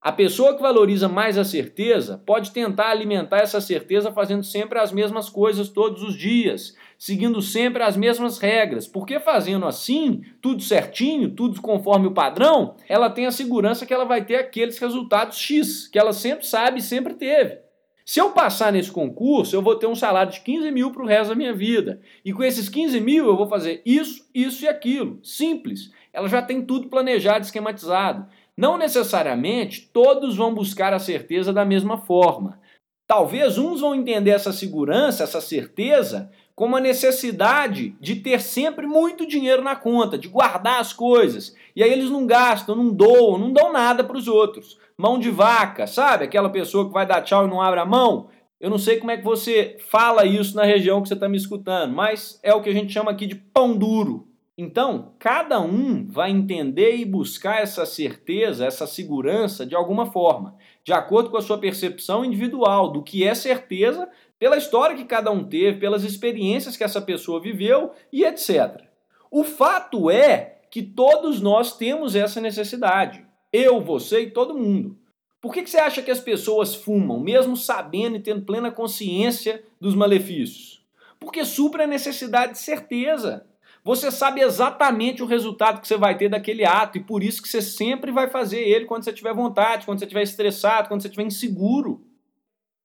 A 0.03 0.11
pessoa 0.11 0.57
que 0.57 0.63
valoriza 0.63 1.09
mais 1.09 1.39
a 1.39 1.45
certeza 1.45 2.21
pode 2.27 2.51
tentar 2.51 2.91
alimentar 2.91 3.39
essa 3.39 3.61
certeza 3.61 4.11
fazendo 4.11 4.43
sempre 4.43 4.81
as 4.81 4.91
mesmas 4.91 5.29
coisas 5.29 5.69
todos 5.69 6.03
os 6.03 6.17
dias, 6.17 6.75
seguindo 6.99 7.41
sempre 7.41 7.85
as 7.85 7.97
mesmas 7.97 8.39
regras, 8.39 8.89
porque 8.89 9.21
fazendo 9.21 9.65
assim, 9.65 10.23
tudo 10.43 10.63
certinho, 10.63 11.31
tudo 11.31 11.61
conforme 11.61 12.09
o 12.09 12.15
padrão, 12.15 12.75
ela 12.89 13.11
tem 13.11 13.27
a 13.27 13.33
segurança 13.33 13.87
que 13.87 13.95
ela 13.95 14.05
vai 14.05 14.25
ter 14.25 14.37
aqueles 14.37 14.79
resultados 14.79 15.39
X, 15.39 15.87
que 15.87 15.99
ela 15.99 16.13
sempre 16.13 16.47
sabe 16.47 16.79
e 16.79 16.83
sempre 16.83 17.15
teve. 17.15 17.66
Se 18.09 18.21
eu 18.21 18.31
passar 18.31 18.73
nesse 18.73 18.93
concurso, 18.93 19.57
eu 19.57 19.61
vou 19.61 19.75
ter 19.75 19.89
um 19.89 19.95
salário 19.97 20.31
de 20.31 20.41
15 20.41 20.71
mil 20.71 20.93
para 20.93 21.03
o 21.03 21.07
resto 21.07 21.31
da 21.31 21.35
minha 21.35 21.53
vida. 21.53 22.01
E 22.25 22.33
com 22.33 22.45
esses 22.45 22.69
15 22.69 23.01
mil 23.01 23.27
eu 23.27 23.37
vou 23.37 23.49
fazer 23.49 23.83
isso, 23.85 24.25
isso 24.33 24.65
e 24.65 24.69
aquilo. 24.69 25.19
Simples. 25.25 25.91
Ela 26.13 26.29
já 26.29 26.41
tem 26.41 26.63
tudo 26.63 26.89
planejado, 26.89 27.45
esquematizado. 27.45 28.29
Não 28.57 28.79
necessariamente 28.79 29.91
todos 29.93 30.37
vão 30.37 30.55
buscar 30.55 30.95
a 30.95 31.01
certeza 31.01 31.53
da 31.53 31.65
mesma 31.65 31.99
forma. 31.99 32.61
Talvez 33.09 33.59
uns 33.59 33.81
vão 33.81 33.93
entender 33.93 34.31
essa 34.31 34.53
segurança, 34.53 35.25
essa 35.25 35.41
certeza, 35.41 36.31
como 36.57 36.75
a 36.75 36.81
necessidade 36.81 37.95
de 38.01 38.17
ter 38.17 38.41
sempre 38.41 38.87
muito 38.87 39.27
dinheiro 39.27 39.63
na 39.63 39.77
conta, 39.77 40.17
de 40.17 40.27
guardar 40.27 40.81
as 40.81 40.91
coisas. 40.91 41.55
E 41.77 41.83
aí 41.83 41.93
eles 41.93 42.09
não 42.09 42.27
gastam, 42.27 42.75
não 42.75 42.89
doam, 42.89 43.37
não 43.37 43.53
dão 43.53 43.71
nada 43.71 44.03
para 44.03 44.17
os 44.17 44.27
outros. 44.27 44.79
Mão 44.97 45.19
de 45.19 45.31
vaca, 45.31 45.87
sabe? 45.87 46.25
Aquela 46.25 46.49
pessoa 46.49 46.87
que 46.87 46.95
vai 46.95 47.05
dar 47.05 47.21
tchau 47.21 47.47
e 47.47 47.51
não 47.51 47.61
abre 47.61 47.81
a 47.81 47.85
mão. 47.85 48.29
Eu 48.59 48.71
não 48.71 48.79
sei 48.79 48.97
como 48.97 49.11
é 49.11 49.19
que 49.19 49.23
você 49.23 49.77
fala 49.91 50.25
isso 50.25 50.57
na 50.57 50.65
região 50.65 51.03
que 51.03 51.09
você 51.09 51.15
está 51.15 51.29
me 51.29 51.37
escutando, 51.37 51.95
mas 51.95 52.41
é 52.43 52.55
o 52.55 52.63
que 52.63 52.71
a 52.71 52.73
gente 52.73 52.91
chama 52.91 53.11
aqui 53.11 53.27
de 53.27 53.35
pão 53.35 53.77
duro. 53.77 54.27
Então, 54.57 55.13
cada 55.19 55.61
um 55.61 56.07
vai 56.07 56.31
entender 56.31 56.97
e 56.97 57.05
buscar 57.05 57.61
essa 57.61 57.85
certeza, 57.85 58.65
essa 58.65 58.87
segurança 58.87 59.67
de 59.67 59.75
alguma 59.75 60.07
forma, 60.07 60.57
de 60.83 60.95
acordo 60.95 61.29
com 61.29 61.37
a 61.37 61.43
sua 61.43 61.59
percepção 61.59 62.25
individual 62.25 62.91
do 62.91 63.03
que 63.03 63.23
é 63.23 63.35
certeza, 63.35 64.09
pela 64.39 64.57
história 64.57 64.97
que 64.97 65.05
cada 65.05 65.31
um 65.31 65.45
teve, 65.45 65.79
pelas 65.79 66.05
experiências 66.05 66.77
que 66.77 66.85
essa 66.85 67.01
pessoa 67.01 67.41
viveu 67.41 67.93
e 68.13 68.25
etc. 68.25 68.83
O 69.31 69.45
fato 69.45 70.11
é 70.11 70.61
que 70.71 70.83
todos 70.83 71.41
nós 71.41 71.77
temos 71.77 72.15
essa 72.15 72.41
necessidade. 72.41 73.25
Eu, 73.53 73.81
você 73.81 74.21
e 74.21 74.31
todo 74.31 74.59
mundo. 74.59 74.99
Por 75.41 75.53
que, 75.53 75.63
que 75.63 75.71
você 75.71 75.79
acha 75.79 76.03
que 76.03 76.11
as 76.11 76.21
pessoas 76.21 76.75
fumam, 76.75 77.21
mesmo 77.21 77.57
sabendo 77.57 78.17
e 78.17 78.21
tendo 78.21 78.45
plena 78.45 78.71
consciência 78.71 79.63
dos 79.81 79.95
malefícios? 79.95 80.85
Porque 81.21 81.45
supra 81.45 81.85
a 81.85 81.87
necessidade 81.87 82.53
de 82.53 82.59
certeza. 82.59 83.47
Você 83.85 84.11
sabe 84.11 84.41
exatamente 84.41 85.23
o 85.23 85.27
resultado 85.27 85.81
que 85.81 85.87
você 85.87 85.97
vai 85.97 86.19
ter 86.19 86.29
daquele 86.29 86.65
ato 86.65 86.99
e 86.99 87.05
por 87.05 87.23
isso 87.23 87.41
que 87.41 87.49
você 87.49 87.63
sempre 87.63 88.11
vai 88.11 88.29
fazer 88.29 88.61
ele 88.61 88.85
quando 88.85 89.05
você 89.05 89.13
tiver 89.13 89.33
vontade, 89.33 89.87
quando 89.87 90.01
você 90.01 90.05
estiver 90.05 90.23
estressado, 90.23 90.89
quando 90.89 91.03
você 91.03 91.09
estiver 91.09 91.25
inseguro. 91.25 92.05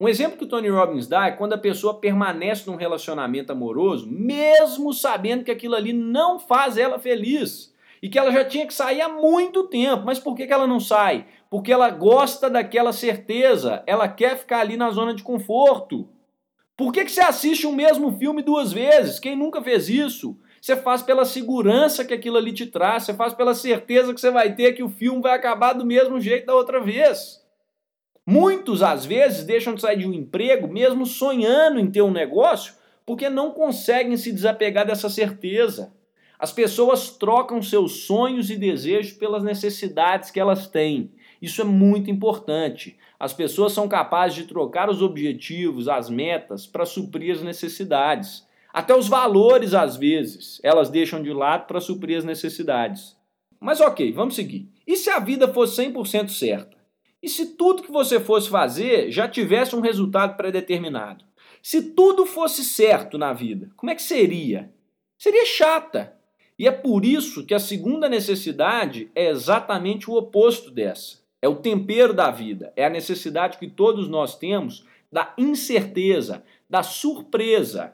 Um 0.01 0.09
exemplo 0.09 0.35
que 0.35 0.45
o 0.45 0.47
Tony 0.47 0.67
Robbins 0.67 1.05
dá 1.05 1.27
é 1.27 1.31
quando 1.31 1.53
a 1.53 1.59
pessoa 1.59 1.99
permanece 1.99 2.67
num 2.67 2.75
relacionamento 2.75 3.51
amoroso, 3.51 4.09
mesmo 4.09 4.91
sabendo 4.95 5.43
que 5.43 5.51
aquilo 5.51 5.75
ali 5.75 5.93
não 5.93 6.39
faz 6.39 6.75
ela 6.75 6.97
feliz 6.97 7.71
e 8.01 8.09
que 8.09 8.17
ela 8.17 8.31
já 8.31 8.43
tinha 8.43 8.65
que 8.65 8.73
sair 8.73 8.99
há 8.99 9.07
muito 9.07 9.67
tempo. 9.67 10.01
Mas 10.03 10.17
por 10.17 10.33
que, 10.33 10.47
que 10.47 10.53
ela 10.53 10.65
não 10.65 10.79
sai? 10.79 11.27
Porque 11.51 11.71
ela 11.71 11.91
gosta 11.91 12.49
daquela 12.49 12.91
certeza, 12.91 13.83
ela 13.85 14.07
quer 14.07 14.39
ficar 14.39 14.61
ali 14.61 14.75
na 14.75 14.89
zona 14.89 15.13
de 15.13 15.21
conforto. 15.21 16.09
Por 16.75 16.91
que, 16.91 17.05
que 17.05 17.11
você 17.11 17.21
assiste 17.21 17.67
o 17.67 17.71
mesmo 17.71 18.17
filme 18.17 18.41
duas 18.41 18.73
vezes? 18.73 19.19
Quem 19.19 19.35
nunca 19.35 19.61
fez 19.61 19.87
isso? 19.87 20.35
Você 20.59 20.75
faz 20.75 21.03
pela 21.03 21.25
segurança 21.25 22.03
que 22.03 22.13
aquilo 22.15 22.37
ali 22.37 22.53
te 22.53 22.65
traz, 22.65 23.03
você 23.03 23.13
faz 23.13 23.35
pela 23.35 23.53
certeza 23.53 24.15
que 24.15 24.19
você 24.19 24.31
vai 24.31 24.55
ter 24.55 24.73
que 24.73 24.81
o 24.81 24.89
filme 24.89 25.21
vai 25.21 25.35
acabar 25.35 25.73
do 25.73 25.85
mesmo 25.85 26.19
jeito 26.19 26.47
da 26.47 26.55
outra 26.55 26.81
vez. 26.81 27.40
Muitos, 28.25 28.83
às 28.83 29.05
vezes, 29.05 29.43
deixam 29.43 29.73
de 29.73 29.81
sair 29.81 29.97
de 29.97 30.07
um 30.07 30.13
emprego, 30.13 30.67
mesmo 30.67 31.05
sonhando 31.05 31.79
em 31.79 31.89
ter 31.89 32.01
um 32.01 32.11
negócio, 32.11 32.75
porque 33.05 33.29
não 33.29 33.51
conseguem 33.51 34.15
se 34.15 34.31
desapegar 34.31 34.85
dessa 34.85 35.09
certeza. 35.09 35.93
As 36.37 36.51
pessoas 36.51 37.09
trocam 37.11 37.61
seus 37.61 38.03
sonhos 38.05 38.49
e 38.49 38.55
desejos 38.55 39.13
pelas 39.13 39.43
necessidades 39.43 40.31
que 40.31 40.39
elas 40.39 40.67
têm. 40.67 41.11
Isso 41.41 41.61
é 41.61 41.63
muito 41.63 42.09
importante. 42.09 42.97
As 43.19 43.33
pessoas 43.33 43.73
são 43.73 43.87
capazes 43.87 44.37
de 44.37 44.45
trocar 44.45 44.89
os 44.89 45.01
objetivos, 45.01 45.87
as 45.87 46.09
metas, 46.09 46.65
para 46.65 46.85
suprir 46.85 47.35
as 47.35 47.43
necessidades. 47.43 48.43
Até 48.73 48.95
os 48.95 49.07
valores, 49.07 49.73
às 49.73 49.95
vezes, 49.97 50.59
elas 50.63 50.89
deixam 50.89 51.21
de 51.21 51.33
lado 51.33 51.67
para 51.67 51.81
suprir 51.81 52.17
as 52.17 52.23
necessidades. 52.23 53.15
Mas 53.59 53.79
ok, 53.79 54.11
vamos 54.11 54.35
seguir. 54.35 54.67
E 54.87 54.95
se 54.95 55.09
a 55.09 55.19
vida 55.19 55.47
fosse 55.47 55.83
100% 55.83 56.29
certa? 56.29 56.80
E 57.21 57.29
se 57.29 57.55
tudo 57.55 57.83
que 57.83 57.91
você 57.91 58.19
fosse 58.19 58.49
fazer 58.49 59.11
já 59.11 59.27
tivesse 59.27 59.75
um 59.75 59.81
resultado 59.81 60.35
predeterminado? 60.35 61.23
Se 61.61 61.91
tudo 61.91 62.25
fosse 62.25 62.63
certo 62.63 63.17
na 63.17 63.33
vida, 63.33 63.69
como 63.75 63.91
é 63.91 63.95
que 63.95 64.01
seria? 64.01 64.73
Seria 65.17 65.45
chata. 65.45 66.17
E 66.57 66.67
é 66.67 66.71
por 66.71 67.05
isso 67.05 67.45
que 67.45 67.53
a 67.53 67.59
segunda 67.59 68.09
necessidade 68.09 69.11
é 69.13 69.29
exatamente 69.29 70.09
o 70.09 70.15
oposto 70.15 70.71
dessa. 70.71 71.19
É 71.41 71.47
o 71.47 71.55
tempero 71.55 72.13
da 72.13 72.29
vida, 72.29 72.71
é 72.75 72.85
a 72.85 72.89
necessidade 72.89 73.57
que 73.57 73.67
todos 73.67 74.07
nós 74.07 74.37
temos 74.37 74.85
da 75.11 75.33
incerteza, 75.37 76.43
da 76.69 76.83
surpresa. 76.83 77.93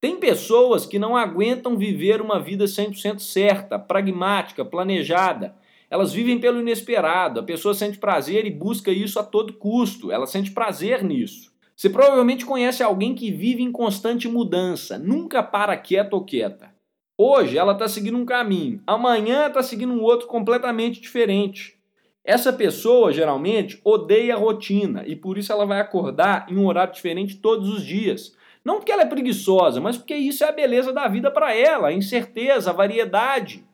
Tem 0.00 0.16
pessoas 0.16 0.86
que 0.86 0.98
não 0.98 1.16
aguentam 1.16 1.76
viver 1.76 2.20
uma 2.20 2.38
vida 2.38 2.66
100% 2.66 3.18
certa, 3.18 3.78
pragmática, 3.78 4.64
planejada. 4.64 5.56
Elas 5.90 6.12
vivem 6.12 6.38
pelo 6.38 6.60
inesperado. 6.60 7.40
A 7.40 7.42
pessoa 7.42 7.74
sente 7.74 7.98
prazer 7.98 8.46
e 8.46 8.50
busca 8.50 8.90
isso 8.90 9.18
a 9.18 9.24
todo 9.24 9.54
custo. 9.54 10.12
Ela 10.12 10.26
sente 10.26 10.50
prazer 10.50 11.02
nisso. 11.02 11.52
Você 11.74 11.88
provavelmente 11.88 12.44
conhece 12.44 12.82
alguém 12.82 13.14
que 13.14 13.30
vive 13.30 13.62
em 13.62 13.70
constante 13.70 14.26
mudança, 14.26 14.98
nunca 14.98 15.44
para 15.44 15.76
quieto 15.76 16.14
ou 16.14 16.24
quieta. 16.24 16.74
Hoje 17.16 17.56
ela 17.56 17.72
está 17.72 17.86
seguindo 17.88 18.18
um 18.18 18.24
caminho, 18.24 18.82
amanhã 18.86 19.46
está 19.46 19.62
seguindo 19.62 19.92
um 19.92 20.02
outro 20.02 20.26
completamente 20.26 21.00
diferente. 21.00 21.78
Essa 22.24 22.52
pessoa 22.52 23.12
geralmente 23.12 23.80
odeia 23.84 24.34
a 24.34 24.38
rotina 24.38 25.04
e 25.06 25.16
por 25.16 25.38
isso 25.38 25.52
ela 25.52 25.64
vai 25.64 25.80
acordar 25.80 26.46
em 26.50 26.56
um 26.56 26.66
horário 26.66 26.92
diferente 26.92 27.36
todos 27.36 27.68
os 27.68 27.84
dias. 27.84 28.36
Não 28.64 28.76
porque 28.76 28.92
ela 28.92 29.02
é 29.02 29.06
preguiçosa, 29.06 29.80
mas 29.80 29.96
porque 29.96 30.14
isso 30.16 30.44
é 30.44 30.48
a 30.48 30.52
beleza 30.52 30.92
da 30.92 31.08
vida 31.08 31.30
para 31.30 31.54
ela, 31.54 31.88
a 31.88 31.92
incerteza, 31.92 32.70
a 32.70 32.74
variedade. 32.74 33.64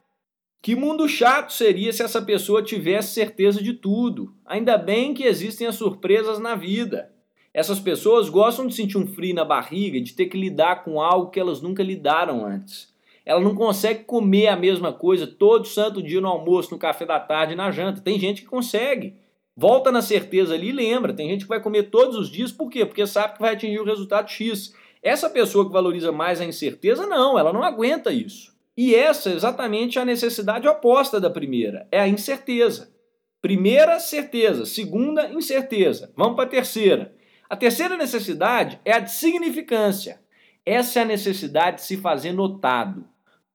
Que 0.64 0.74
mundo 0.74 1.06
chato 1.06 1.52
seria 1.52 1.92
se 1.92 2.02
essa 2.02 2.22
pessoa 2.22 2.62
tivesse 2.62 3.12
certeza 3.12 3.62
de 3.62 3.74
tudo. 3.74 4.32
Ainda 4.46 4.78
bem 4.78 5.12
que 5.12 5.24
existem 5.24 5.66
as 5.66 5.74
surpresas 5.74 6.38
na 6.38 6.54
vida. 6.54 7.12
Essas 7.52 7.78
pessoas 7.78 8.30
gostam 8.30 8.66
de 8.66 8.74
sentir 8.74 8.96
um 8.96 9.06
frio 9.06 9.34
na 9.34 9.44
barriga, 9.44 10.00
de 10.00 10.14
ter 10.14 10.24
que 10.24 10.38
lidar 10.38 10.82
com 10.82 11.02
algo 11.02 11.30
que 11.30 11.38
elas 11.38 11.60
nunca 11.60 11.82
lidaram 11.82 12.46
antes. 12.46 12.94
Ela 13.26 13.40
não 13.40 13.54
consegue 13.54 14.04
comer 14.04 14.46
a 14.46 14.56
mesma 14.56 14.90
coisa 14.90 15.26
todo 15.26 15.68
santo 15.68 16.02
dia 16.02 16.22
no 16.22 16.28
almoço, 16.28 16.70
no 16.70 16.78
café 16.78 17.04
da 17.04 17.20
tarde, 17.20 17.54
na 17.54 17.70
janta. 17.70 18.00
Tem 18.00 18.18
gente 18.18 18.40
que 18.40 18.48
consegue. 18.48 19.18
Volta 19.54 19.92
na 19.92 20.00
certeza 20.00 20.54
ali 20.54 20.70
e 20.70 20.72
lembra. 20.72 21.12
Tem 21.12 21.28
gente 21.28 21.42
que 21.42 21.50
vai 21.50 21.60
comer 21.60 21.90
todos 21.90 22.16
os 22.16 22.30
dias, 22.30 22.50
por 22.50 22.70
quê? 22.70 22.86
Porque 22.86 23.06
sabe 23.06 23.34
que 23.34 23.42
vai 23.42 23.52
atingir 23.52 23.80
o 23.80 23.84
resultado 23.84 24.30
X. 24.30 24.72
Essa 25.02 25.28
pessoa 25.28 25.66
que 25.66 25.72
valoriza 25.74 26.10
mais 26.10 26.40
a 26.40 26.46
incerteza, 26.46 27.06
não, 27.06 27.38
ela 27.38 27.52
não 27.52 27.62
aguenta 27.62 28.10
isso. 28.10 28.53
E 28.76 28.94
essa 28.94 29.30
é 29.30 29.34
exatamente 29.34 29.98
a 29.98 30.04
necessidade 30.04 30.66
oposta 30.66 31.20
da 31.20 31.30
primeira, 31.30 31.86
é 31.92 32.00
a 32.00 32.08
incerteza. 32.08 32.92
Primeira, 33.40 34.00
certeza. 34.00 34.64
Segunda, 34.64 35.28
incerteza. 35.28 36.10
Vamos 36.16 36.34
para 36.34 36.44
a 36.44 36.48
terceira. 36.48 37.14
A 37.48 37.54
terceira 37.54 37.94
necessidade 37.94 38.80
é 38.84 38.92
a 38.92 39.00
de 39.00 39.12
significância. 39.12 40.18
Essa 40.64 41.00
é 41.00 41.02
a 41.02 41.06
necessidade 41.06 41.76
de 41.76 41.82
se 41.82 41.98
fazer 41.98 42.32
notado. 42.32 43.04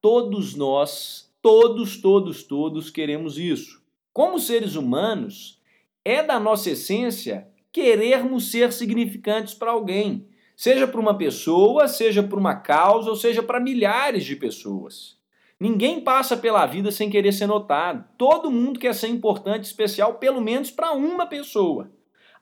Todos 0.00 0.54
nós, 0.54 1.28
todos, 1.42 2.00
todos, 2.00 2.44
todos 2.44 2.88
queremos 2.88 3.36
isso. 3.36 3.82
Como 4.12 4.38
seres 4.38 4.76
humanos, 4.76 5.60
é 6.04 6.22
da 6.22 6.38
nossa 6.38 6.70
essência 6.70 7.48
querermos 7.72 8.50
ser 8.50 8.72
significantes 8.72 9.54
para 9.54 9.72
alguém, 9.72 10.26
seja 10.60 10.86
para 10.86 11.00
uma 11.00 11.16
pessoa, 11.16 11.88
seja 11.88 12.22
para 12.22 12.38
uma 12.38 12.54
causa, 12.54 13.08
ou 13.08 13.16
seja 13.16 13.42
para 13.42 13.58
milhares 13.58 14.26
de 14.26 14.36
pessoas. 14.36 15.16
Ninguém 15.58 16.02
passa 16.02 16.36
pela 16.36 16.66
vida 16.66 16.92
sem 16.92 17.08
querer 17.08 17.32
ser 17.32 17.46
notado. 17.46 18.04
Todo 18.18 18.50
mundo 18.50 18.78
quer 18.78 18.94
ser 18.94 19.08
importante, 19.08 19.64
especial, 19.64 20.16
pelo 20.16 20.38
menos 20.38 20.70
para 20.70 20.92
uma 20.92 21.24
pessoa. 21.24 21.90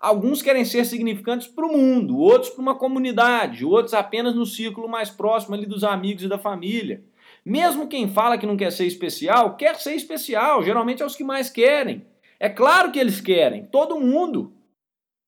Alguns 0.01 0.43
querem 0.43 0.65
ser 0.65 0.85
significantes 0.85 1.47
para 1.47 1.65
o 1.65 1.73
mundo, 1.73 2.19
outros 2.19 2.51
para 2.51 2.61
uma 2.61 2.75
comunidade, 2.75 3.65
outros 3.65 3.95
apenas 3.95 4.35
no 4.35 4.45
círculo 4.45 4.89
mais 4.89 5.11
próximo 5.11 5.55
ali 5.55 5.65
dos 5.65 5.85
amigos 5.85 6.25
e 6.25 6.29
da 6.29 6.39
família. 6.39 7.05
Mesmo 7.45 7.87
quem 7.87 8.09
fala 8.09 8.37
que 8.37 8.47
não 8.47 8.57
quer 8.57 8.73
ser 8.73 8.87
especial, 8.87 9.55
quer 9.55 9.77
ser 9.77 9.95
especial, 9.95 10.61
geralmente 10.65 11.05
é 11.05 11.07
os 11.07 11.15
que 11.15 11.23
mais 11.23 11.49
querem. 11.49 12.05
É 12.41 12.49
claro 12.49 12.91
que 12.91 12.99
eles 12.99 13.21
querem, 13.21 13.65
todo 13.67 14.01
mundo. 14.01 14.58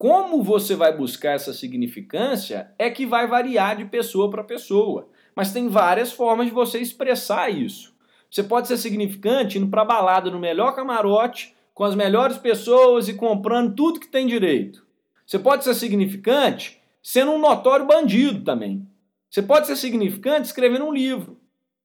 Como 0.01 0.43
você 0.43 0.75
vai 0.75 0.97
buscar 0.97 1.33
essa 1.33 1.53
significância 1.53 2.73
é 2.79 2.89
que 2.89 3.05
vai 3.05 3.27
variar 3.27 3.77
de 3.77 3.85
pessoa 3.85 4.31
para 4.31 4.43
pessoa. 4.43 5.11
Mas 5.37 5.53
tem 5.53 5.69
várias 5.69 6.11
formas 6.11 6.47
de 6.47 6.55
você 6.55 6.79
expressar 6.79 7.51
isso. 7.51 7.95
Você 8.31 8.43
pode 8.43 8.67
ser 8.67 8.79
significante 8.79 9.59
indo 9.59 9.69
para 9.69 9.85
balada 9.85 10.31
no 10.31 10.39
melhor 10.39 10.75
camarote, 10.75 11.55
com 11.75 11.85
as 11.85 11.95
melhores 11.95 12.39
pessoas 12.39 13.09
e 13.09 13.15
comprando 13.15 13.75
tudo 13.75 14.01
que 14.01 14.09
tem 14.09 14.27
direito. 14.27 14.87
Você 15.27 15.39
pode 15.39 15.65
ser 15.65 15.75
significante 15.75 16.81
sendo 17.03 17.33
um 17.33 17.39
notório 17.39 17.85
bandido 17.85 18.43
também. 18.43 18.89
Você 19.29 19.43
pode 19.43 19.67
ser 19.67 19.77
significante 19.77 20.47
escrevendo 20.47 20.87
um 20.87 20.95
livro. 20.95 21.39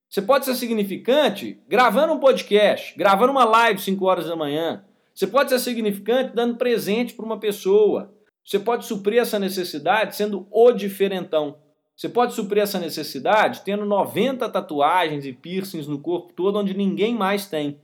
Você 0.10 0.22
pode 0.22 0.46
ser 0.46 0.56
significante 0.56 1.60
gravando 1.68 2.14
um 2.14 2.20
podcast, 2.20 2.98
gravando 2.98 3.34
uma 3.34 3.44
live 3.44 3.82
5 3.82 4.06
horas 4.06 4.28
da 4.28 4.38
manhã. 4.38 4.86
Você 5.16 5.26
pode 5.26 5.50
ser 5.50 5.60
significante 5.60 6.36
dando 6.36 6.58
presente 6.58 7.14
para 7.14 7.26
uma 7.26 7.40
pessoa. 7.40 8.14
Você 8.44 8.60
pode 8.60 8.86
suprir 8.86 9.22
essa 9.22 9.40
necessidade 9.40 10.16
sendo 10.16 10.46
o 10.52 10.72
diferentão. 10.74 11.58
Você 11.96 12.10
pode 12.10 12.34
suprir 12.34 12.62
essa 12.62 12.78
necessidade 12.78 13.62
tendo 13.64 13.86
90 13.86 14.50
tatuagens 14.50 15.26
e 15.26 15.32
piercings 15.32 15.88
no 15.88 16.00
corpo 16.00 16.34
todo 16.34 16.60
onde 16.60 16.76
ninguém 16.76 17.16
mais 17.16 17.48
tem. 17.48 17.80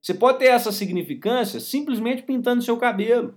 Você 0.00 0.14
pode 0.14 0.38
ter 0.38 0.46
essa 0.46 0.70
significância 0.70 1.58
simplesmente 1.58 2.22
pintando 2.22 2.62
seu 2.62 2.76
cabelo. 2.76 3.34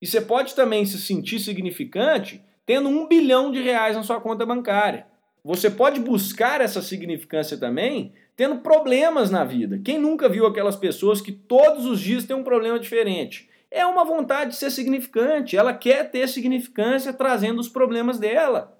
E 0.00 0.06
você 0.06 0.20
pode 0.20 0.54
também 0.54 0.84
se 0.84 0.98
sentir 0.98 1.38
significante 1.40 2.44
tendo 2.66 2.90
um 2.90 3.08
bilhão 3.08 3.50
de 3.50 3.62
reais 3.62 3.96
na 3.96 4.02
sua 4.02 4.20
conta 4.20 4.44
bancária. 4.44 5.06
Você 5.42 5.70
pode 5.70 5.98
buscar 5.98 6.60
essa 6.60 6.82
significância 6.82 7.56
também 7.56 8.12
tendo 8.36 8.58
problemas 8.58 9.30
na 9.30 9.44
vida. 9.44 9.80
Quem 9.84 9.98
nunca 9.98 10.28
viu 10.28 10.46
aquelas 10.46 10.76
pessoas 10.76 11.20
que 11.20 11.32
todos 11.32 11.86
os 11.86 12.00
dias 12.00 12.24
têm 12.24 12.36
um 12.36 12.44
problema 12.44 12.78
diferente? 12.78 13.48
É 13.70 13.86
uma 13.86 14.04
vontade 14.04 14.50
de 14.50 14.56
ser 14.56 14.70
significante, 14.70 15.56
ela 15.56 15.72
quer 15.72 16.10
ter 16.10 16.28
significância 16.28 17.12
trazendo 17.12 17.60
os 17.60 17.68
problemas 17.68 18.18
dela. 18.18 18.78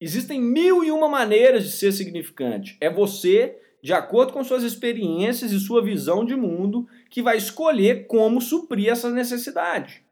Existem 0.00 0.40
mil 0.40 0.82
e 0.82 0.90
uma 0.90 1.08
maneiras 1.08 1.64
de 1.64 1.70
ser 1.70 1.92
significante. 1.92 2.76
É 2.80 2.90
você, 2.90 3.56
de 3.82 3.92
acordo 3.92 4.32
com 4.32 4.42
suas 4.42 4.64
experiências 4.64 5.52
e 5.52 5.60
sua 5.60 5.82
visão 5.82 6.24
de 6.24 6.34
mundo, 6.34 6.88
que 7.08 7.22
vai 7.22 7.36
escolher 7.36 8.06
como 8.06 8.40
suprir 8.40 8.88
essa 8.88 9.10
necessidade. 9.10 10.02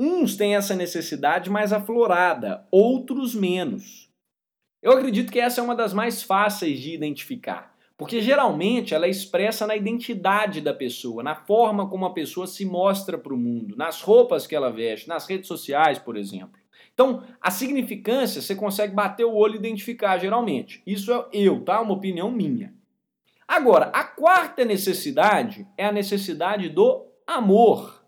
Uns 0.00 0.36
têm 0.36 0.54
essa 0.54 0.76
necessidade 0.76 1.50
mais 1.50 1.72
aflorada, 1.72 2.66
outros 2.70 3.34
menos. 3.34 4.07
Eu 4.82 4.92
acredito 4.92 5.32
que 5.32 5.40
essa 5.40 5.60
é 5.60 5.64
uma 5.64 5.74
das 5.74 5.92
mais 5.92 6.22
fáceis 6.22 6.78
de 6.78 6.94
identificar, 6.94 7.74
porque 7.96 8.20
geralmente 8.20 8.94
ela 8.94 9.06
é 9.06 9.10
expressa 9.10 9.66
na 9.66 9.74
identidade 9.74 10.60
da 10.60 10.72
pessoa, 10.72 11.22
na 11.22 11.34
forma 11.34 11.88
como 11.88 12.06
a 12.06 12.12
pessoa 12.12 12.46
se 12.46 12.64
mostra 12.64 13.18
para 13.18 13.34
o 13.34 13.38
mundo, 13.38 13.76
nas 13.76 14.00
roupas 14.00 14.46
que 14.46 14.54
ela 14.54 14.70
veste, 14.70 15.08
nas 15.08 15.26
redes 15.26 15.48
sociais, 15.48 15.98
por 15.98 16.16
exemplo. 16.16 16.60
Então, 16.94 17.22
a 17.40 17.50
significância 17.50 18.40
você 18.40 18.54
consegue 18.54 18.94
bater 18.94 19.24
o 19.24 19.34
olho 19.34 19.54
e 19.54 19.58
identificar 19.58 20.18
geralmente. 20.18 20.82
Isso 20.86 21.12
é 21.12 21.28
eu, 21.32 21.64
tá? 21.64 21.80
Uma 21.80 21.94
opinião 21.94 22.30
minha. 22.30 22.74
Agora, 23.46 23.86
a 23.86 24.04
quarta 24.04 24.64
necessidade 24.64 25.66
é 25.76 25.86
a 25.86 25.92
necessidade 25.92 26.68
do 26.68 27.06
amor. 27.26 28.04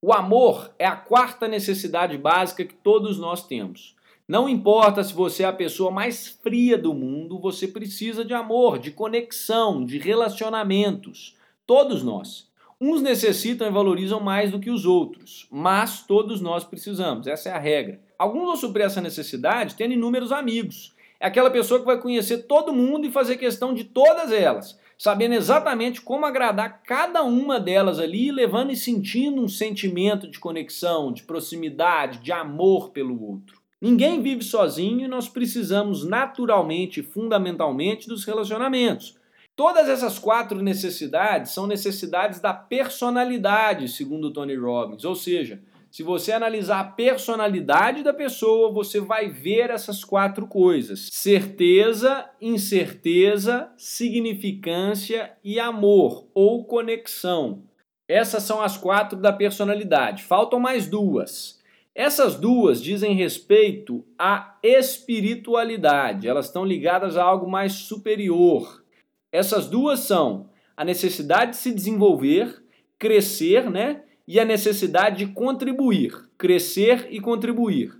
O 0.00 0.12
amor 0.12 0.74
é 0.78 0.86
a 0.86 0.96
quarta 0.96 1.46
necessidade 1.46 2.16
básica 2.16 2.64
que 2.64 2.74
todos 2.74 3.18
nós 3.18 3.46
temos. 3.46 3.94
Não 4.32 4.48
importa 4.48 5.04
se 5.04 5.12
você 5.12 5.42
é 5.42 5.46
a 5.46 5.52
pessoa 5.52 5.90
mais 5.90 6.26
fria 6.26 6.78
do 6.78 6.94
mundo, 6.94 7.38
você 7.38 7.68
precisa 7.68 8.24
de 8.24 8.32
amor, 8.32 8.78
de 8.78 8.90
conexão, 8.90 9.84
de 9.84 9.98
relacionamentos. 9.98 11.36
Todos 11.66 12.02
nós. 12.02 12.48
Uns 12.80 13.02
necessitam 13.02 13.66
e 13.66 13.70
valorizam 13.70 14.20
mais 14.20 14.50
do 14.50 14.58
que 14.58 14.70
os 14.70 14.86
outros, 14.86 15.46
mas 15.50 16.06
todos 16.06 16.40
nós 16.40 16.64
precisamos, 16.64 17.26
essa 17.26 17.50
é 17.50 17.52
a 17.52 17.58
regra. 17.58 18.00
Alguns 18.18 18.46
vão 18.46 18.56
suprir 18.56 18.86
essa 18.86 19.02
necessidade 19.02 19.74
tendo 19.74 19.92
inúmeros 19.92 20.32
amigos. 20.32 20.94
É 21.20 21.26
aquela 21.26 21.50
pessoa 21.50 21.80
que 21.80 21.84
vai 21.84 22.00
conhecer 22.00 22.46
todo 22.46 22.72
mundo 22.72 23.06
e 23.06 23.12
fazer 23.12 23.36
questão 23.36 23.74
de 23.74 23.84
todas 23.84 24.32
elas, 24.32 24.80
sabendo 24.96 25.34
exatamente 25.34 26.00
como 26.00 26.24
agradar 26.24 26.82
cada 26.84 27.22
uma 27.22 27.60
delas 27.60 27.98
ali, 27.98 28.32
levando 28.32 28.72
e 28.72 28.76
sentindo 28.76 29.42
um 29.42 29.48
sentimento 29.48 30.26
de 30.26 30.38
conexão, 30.40 31.12
de 31.12 31.22
proximidade, 31.22 32.20
de 32.20 32.32
amor 32.32 32.92
pelo 32.92 33.22
outro. 33.22 33.60
Ninguém 33.82 34.22
vive 34.22 34.44
sozinho 34.44 35.00
e 35.00 35.08
nós 35.08 35.28
precisamos 35.28 36.06
naturalmente 36.06 37.02
fundamentalmente 37.02 38.06
dos 38.06 38.24
relacionamentos. 38.24 39.16
Todas 39.56 39.88
essas 39.88 40.20
quatro 40.20 40.62
necessidades 40.62 41.50
são 41.50 41.66
necessidades 41.66 42.38
da 42.38 42.54
personalidade, 42.54 43.88
segundo 43.88 44.32
Tony 44.32 44.54
Robbins. 44.54 45.04
Ou 45.04 45.16
seja, 45.16 45.60
se 45.90 46.04
você 46.04 46.30
analisar 46.30 46.78
a 46.78 46.84
personalidade 46.84 48.04
da 48.04 48.14
pessoa, 48.14 48.72
você 48.72 49.00
vai 49.00 49.28
ver 49.28 49.68
essas 49.70 50.04
quatro 50.04 50.46
coisas: 50.46 51.08
certeza, 51.10 52.24
incerteza, 52.40 53.68
significância 53.76 55.32
e 55.42 55.58
amor 55.58 56.28
ou 56.32 56.64
conexão. 56.64 57.64
Essas 58.08 58.44
são 58.44 58.62
as 58.62 58.76
quatro 58.76 59.18
da 59.18 59.32
personalidade. 59.32 60.22
Faltam 60.22 60.60
mais 60.60 60.86
duas. 60.86 61.60
Essas 61.94 62.36
duas 62.36 62.82
dizem 62.82 63.14
respeito 63.14 64.04
à 64.18 64.58
espiritualidade, 64.62 66.26
elas 66.26 66.46
estão 66.46 66.64
ligadas 66.64 67.18
a 67.18 67.22
algo 67.22 67.50
mais 67.50 67.72
superior. 67.72 68.82
Essas 69.30 69.68
duas 69.68 70.00
são 70.00 70.48
a 70.74 70.84
necessidade 70.84 71.52
de 71.52 71.56
se 71.58 71.72
desenvolver, 71.72 72.62
crescer, 72.98 73.70
né? 73.70 74.04
E 74.26 74.40
a 74.40 74.44
necessidade 74.44 75.26
de 75.26 75.32
contribuir, 75.32 76.28
crescer 76.38 77.08
e 77.10 77.20
contribuir. 77.20 77.92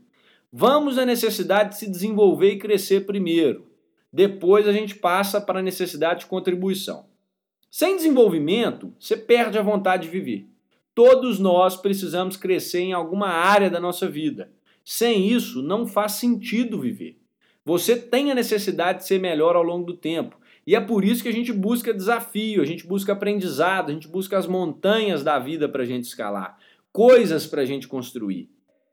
Vamos 0.51 0.97
à 0.99 1.05
necessidade 1.05 1.71
de 1.71 1.79
se 1.79 1.91
desenvolver 1.91 2.53
e 2.53 2.59
crescer 2.59 3.05
primeiro. 3.05 3.67
Depois 4.11 4.69
a 4.69 4.73
gente 4.73 4.95
passa 4.95 5.41
para 5.41 5.61
a 5.61 5.63
necessidade 5.63 6.21
de 6.21 6.27
contribuição. 6.27 7.07
Sem 7.71 7.97
desenvolvimento, 7.97 8.95
você 8.99 9.17
perde 9.17 9.59
a 9.59 9.63
vontade 9.63 10.05
de 10.05 10.11
viver. 10.11 10.52
Todos 10.95 11.39
nós 11.39 11.77
precisamos 11.77 12.37
crescer 12.37 12.81
em 12.81 12.93
alguma 12.93 13.29
área 13.29 13.71
da 13.71 13.81
nossa 13.81 14.09
vida. 14.09 14.51
Sem 14.85 15.29
isso, 15.29 15.63
não 15.63 15.87
faz 15.87 16.13
sentido 16.13 16.81
viver. 16.81 17.19
Você 17.65 17.97
tem 17.97 18.31
a 18.31 18.35
necessidade 18.35 18.99
de 18.99 19.07
ser 19.07 19.21
melhor 19.21 19.57
ao 19.57 19.63
longo 19.63 19.87
do 19.87 19.97
tempo. 19.97 20.37
E 20.67 20.77
é 20.77 20.81
por 20.81 21.05
isso 21.05 21.23
que 21.23 21.29
a 21.29 21.33
gente 21.33 21.53
busca 21.53 21.95
desafio, 21.95 22.63
a 22.63 22.65
gente 22.65 22.87
busca 22.87 23.13
aprendizado, 23.13 23.91
a 23.91 23.93
gente 23.93 24.07
busca 24.07 24.39
as 24.39 24.47
montanhas 24.47 25.25
da 25.25 25.39
vida 25.39 25.69
para 25.69 25.83
a 25.83 25.87
gente 25.87 26.05
escalar, 26.05 26.59
coisas 26.93 27.47
para 27.47 27.63
a 27.63 27.65
gente 27.65 27.89
construir. 27.89 28.49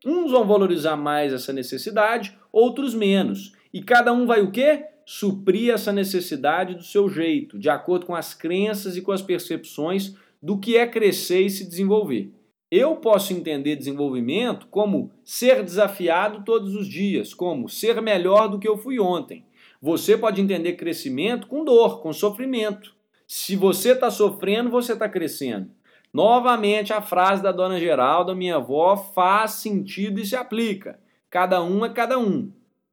Uns 0.06 0.32
vão 0.32 0.48
valorizar 0.48 0.96
mais 0.96 1.34
essa 1.34 1.52
necessidade, 1.52 2.38
outros 2.52 2.94
menos. 2.94 3.54
E 3.74 3.84
cada 3.84 4.14
um 4.14 4.26
vai 4.26 4.42
o 4.42 4.52
quê? 4.52 4.86
Suprir 5.06 5.72
essa 5.72 5.92
necessidade 5.92 6.76
do 6.76 6.84
seu 6.84 7.10
jeito, 7.10 7.60
de 7.60 7.70
acordo 7.70 8.06
com 8.06 8.16
as 8.16 8.34
crenças 8.34 8.96
e 8.96 9.02
com 9.02 9.12
as 9.12 9.22
percepções 9.22 10.16
do 10.42 10.58
que 10.58 10.78
é 10.78 10.88
crescer 10.88 11.42
e 11.42 11.50
se 11.50 11.68
desenvolver. 11.68 12.32
Eu 12.72 12.98
posso 12.98 13.34
entender 13.34 13.76
desenvolvimento 13.76 14.68
como 14.68 15.12
ser 15.24 15.64
desafiado 15.64 16.44
todos 16.46 16.76
os 16.76 16.88
dias, 16.88 17.34
como 17.34 17.68
ser 17.68 18.02
melhor 18.02 18.48
do 18.48 18.60
que 18.60 18.68
eu 18.68 18.78
fui 18.78 19.00
ontem. 19.00 19.44
Você 19.82 20.18
pode 20.18 20.42
entender 20.42 20.74
crescimento 20.74 21.48
com 21.48 21.64
dor, 21.64 22.02
com 22.02 22.14
sofrimento. 22.14 22.94
Se 23.28 23.56
você 23.56 23.94
está 23.94 24.12
sofrendo, 24.12 24.70
você 24.70 24.94
está 24.94 25.10
crescendo. 25.10 25.72
Novamente, 26.14 26.92
a 26.92 27.02
frase 27.02 27.42
da 27.42 27.52
dona 27.52 27.80
Geralda, 27.80 28.36
minha 28.36 28.56
avó, 28.56 28.96
faz 28.98 29.52
sentido 29.52 30.20
e 30.20 30.26
se 30.26 30.36
aplica. 30.36 31.00
Cada 31.30 31.64
um 31.64 31.86
é 31.86 31.90
cada 31.90 32.18
um. 32.18 32.52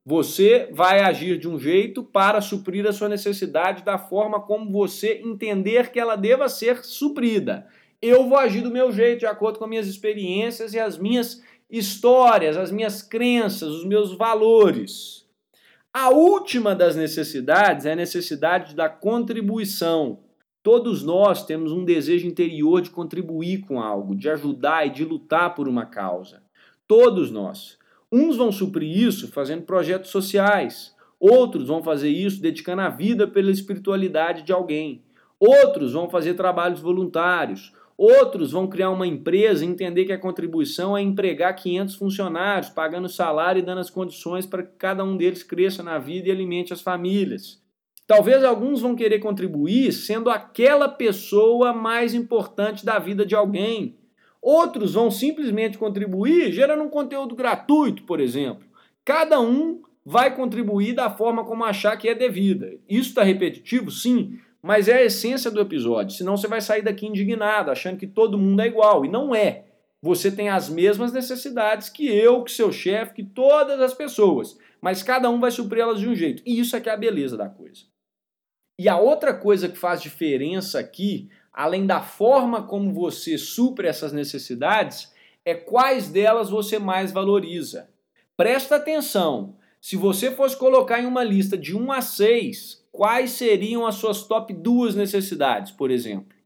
Você 0.09 0.69
vai 0.71 1.01
agir 1.01 1.37
de 1.37 1.49
um 1.49 1.59
jeito 1.59 2.05
para 2.05 2.41
suprir 2.41 2.87
a 2.87 2.93
sua 2.93 3.09
necessidade 3.09 3.83
da 3.83 3.99
forma 3.99 4.41
como 4.41 4.71
você 4.71 5.21
entender 5.25 5.91
que 5.91 5.99
ela 5.99 6.15
deva 6.15 6.49
ser 6.49 6.85
suprida. 6.85 7.67
Eu 8.01 8.29
vou 8.29 8.39
agir 8.39 8.61
do 8.61 8.71
meu 8.71 8.93
jeito, 8.93 9.19
de 9.21 9.27
acordo 9.27 9.59
com 9.59 9.67
minhas 9.67 9.89
experiências 9.89 10.75
e 10.75 10.79
as 10.79 10.97
minhas 10.97 11.43
histórias, 11.69 12.57
as 12.57 12.71
minhas 12.71 13.03
crenças, 13.03 13.69
os 13.69 13.85
meus 13.85 14.17
valores. 14.17 15.27
A 15.93 16.11
última 16.11 16.73
das 16.73 16.95
necessidades 16.95 17.85
é 17.85 17.95
a 17.95 17.97
necessidade 17.97 18.77
da 18.77 18.89
contribuição. 18.89 20.21
Todos 20.63 21.03
nós 21.03 21.45
temos 21.45 21.73
um 21.73 21.85
desejo 21.85 22.29
interior 22.29 22.81
de 22.81 22.91
contribuir 22.91 23.63
com 23.63 23.81
algo, 23.81 24.15
de 24.15 24.31
ajudar 24.31 24.87
e 24.87 24.91
de 24.91 25.05
lutar 25.05 25.57
por 25.57 25.67
uma 25.67 25.85
causa. 25.85 26.45
Todos 26.87 27.33
nós. 27.33 27.77
Uns 28.13 28.37
vão 28.37 28.53
suprir 28.53 28.97
isso 28.97 29.29
fazendo 29.33 29.63
projetos 29.63 30.11
sociais, 30.11 30.95
outros 31.19 31.67
vão 31.67 31.83
fazer 31.83 32.09
isso 32.09 32.41
dedicando 32.41 32.83
a 32.83 32.89
vida 32.89 33.27
pela 33.27 33.51
espiritualidade 33.51 34.43
de 34.43 34.53
alguém, 34.53 35.03
outros 35.41 35.93
vão 35.93 36.09
fazer 36.09 36.35
trabalhos 36.35 36.81
voluntários, 36.81 37.73
outros 37.97 38.53
vão 38.53 38.69
criar 38.69 38.91
uma 38.91 39.07
empresa 39.07 39.65
e 39.65 39.69
entender 39.69 40.05
que 40.05 40.13
a 40.13 40.19
contribuição 40.19 40.97
é 40.97 41.03
empregar 41.03 41.55
500 41.57 41.95
funcionários, 41.97 42.69
pagando 42.69 43.09
salário 43.09 43.59
e 43.59 43.63
dando 43.63 43.81
as 43.81 43.91
condições 43.91 44.47
para 44.47 44.63
que 44.63 44.77
cada 44.77 45.03
um 45.03 45.17
deles 45.17 45.43
cresça 45.43 45.83
na 45.83 45.99
vida 45.99 46.29
e 46.29 46.31
alimente 46.31 46.73
as 46.73 46.81
famílias. 46.81 47.61
Talvez 48.07 48.45
alguns 48.45 48.81
vão 48.81 48.95
querer 48.95 49.19
contribuir 49.19 49.93
sendo 49.93 50.31
aquela 50.31 50.89
pessoa 50.89 51.73
mais 51.73 52.15
importante 52.15 52.85
da 52.85 53.01
vida 53.01 53.27
de 53.27 53.35
alguém, 53.35 53.97
Outros 54.47 54.95
vão 54.95 55.11
simplesmente 55.11 55.77
contribuir 55.77 56.53
gerando 56.53 56.85
um 56.85 56.89
conteúdo 56.89 57.35
gratuito, 57.35 58.05
por 58.05 58.21
exemplo. 58.21 58.65
Cada 59.05 59.41
um 59.41 59.83
vai 60.05 60.37
contribuir 60.37 60.95
da 60.95 61.11
forma 61.11 61.45
como 61.45 61.65
achar 61.65 61.97
que 61.97 62.09
é 62.09 62.15
devida. 62.15 62.79
Isso 62.89 63.09
está 63.09 63.25
repetitivo? 63.25 63.91
Sim, 63.91 64.39
mas 64.63 64.87
é 64.87 64.99
a 64.99 65.05
essência 65.05 65.51
do 65.51 65.61
episódio. 65.61 66.17
Senão 66.17 66.37
você 66.37 66.47
vai 66.47 66.61
sair 66.61 66.83
daqui 66.83 67.09
indignado, 67.09 67.73
achando 67.73 67.99
que 67.99 68.07
todo 68.07 68.39
mundo 68.39 68.63
é 68.63 68.69
igual. 68.69 69.05
E 69.05 69.09
não 69.09 69.35
é. 69.35 69.65
Você 70.01 70.31
tem 70.31 70.49
as 70.49 70.69
mesmas 70.69 71.13
necessidades 71.13 71.89
que 71.89 72.07
eu, 72.07 72.45
que 72.45 72.53
seu 72.53 72.71
chefe, 72.71 73.15
que 73.15 73.25
todas 73.25 73.81
as 73.81 73.95
pessoas. 73.95 74.57
Mas 74.81 75.03
cada 75.03 75.29
um 75.29 75.41
vai 75.41 75.51
suprir 75.51 75.83
elas 75.83 75.99
de 75.99 76.09
um 76.09 76.15
jeito. 76.15 76.41
E 76.47 76.61
isso 76.61 76.77
é 76.77 76.81
que 76.81 76.89
é 76.89 76.93
a 76.93 76.97
beleza 76.97 77.37
da 77.37 77.49
coisa. 77.49 77.83
E 78.79 78.89
a 78.89 78.97
outra 78.97 79.35
coisa 79.35 79.69
que 79.69 79.77
faz 79.77 80.01
diferença 80.01 80.79
aqui 80.79 81.29
além 81.57 81.87
da 81.87 82.03
forma 82.03 82.63
como 82.63 82.93
você 82.93 83.39
supre 83.39 83.89
essas 83.89 84.13
necessidades, 84.13 85.11
é 85.43 85.55
quais 85.55 86.11
delas 86.11 86.51
você 86.51 86.79
mais 86.79 87.11
valoriza. 87.11 87.89
Presta 88.37 88.77
atenção, 88.77 89.57
se 89.81 89.97
você 89.97 90.31
fosse 90.31 90.55
colocar 90.55 91.01
em 91.01 91.07
uma 91.07 91.25
lista 91.25 91.57
de 91.57 91.75
1 91.75 91.93
a 91.93 92.03
6, 92.03 92.85
quais 92.93 93.31
seriam 93.31 93.87
as 93.87 93.95
suas 93.95 94.25
top 94.25 94.53
duas 94.53 94.95
necessidades, 94.95 95.73
por 95.73 95.91
exemplo? 95.91 96.37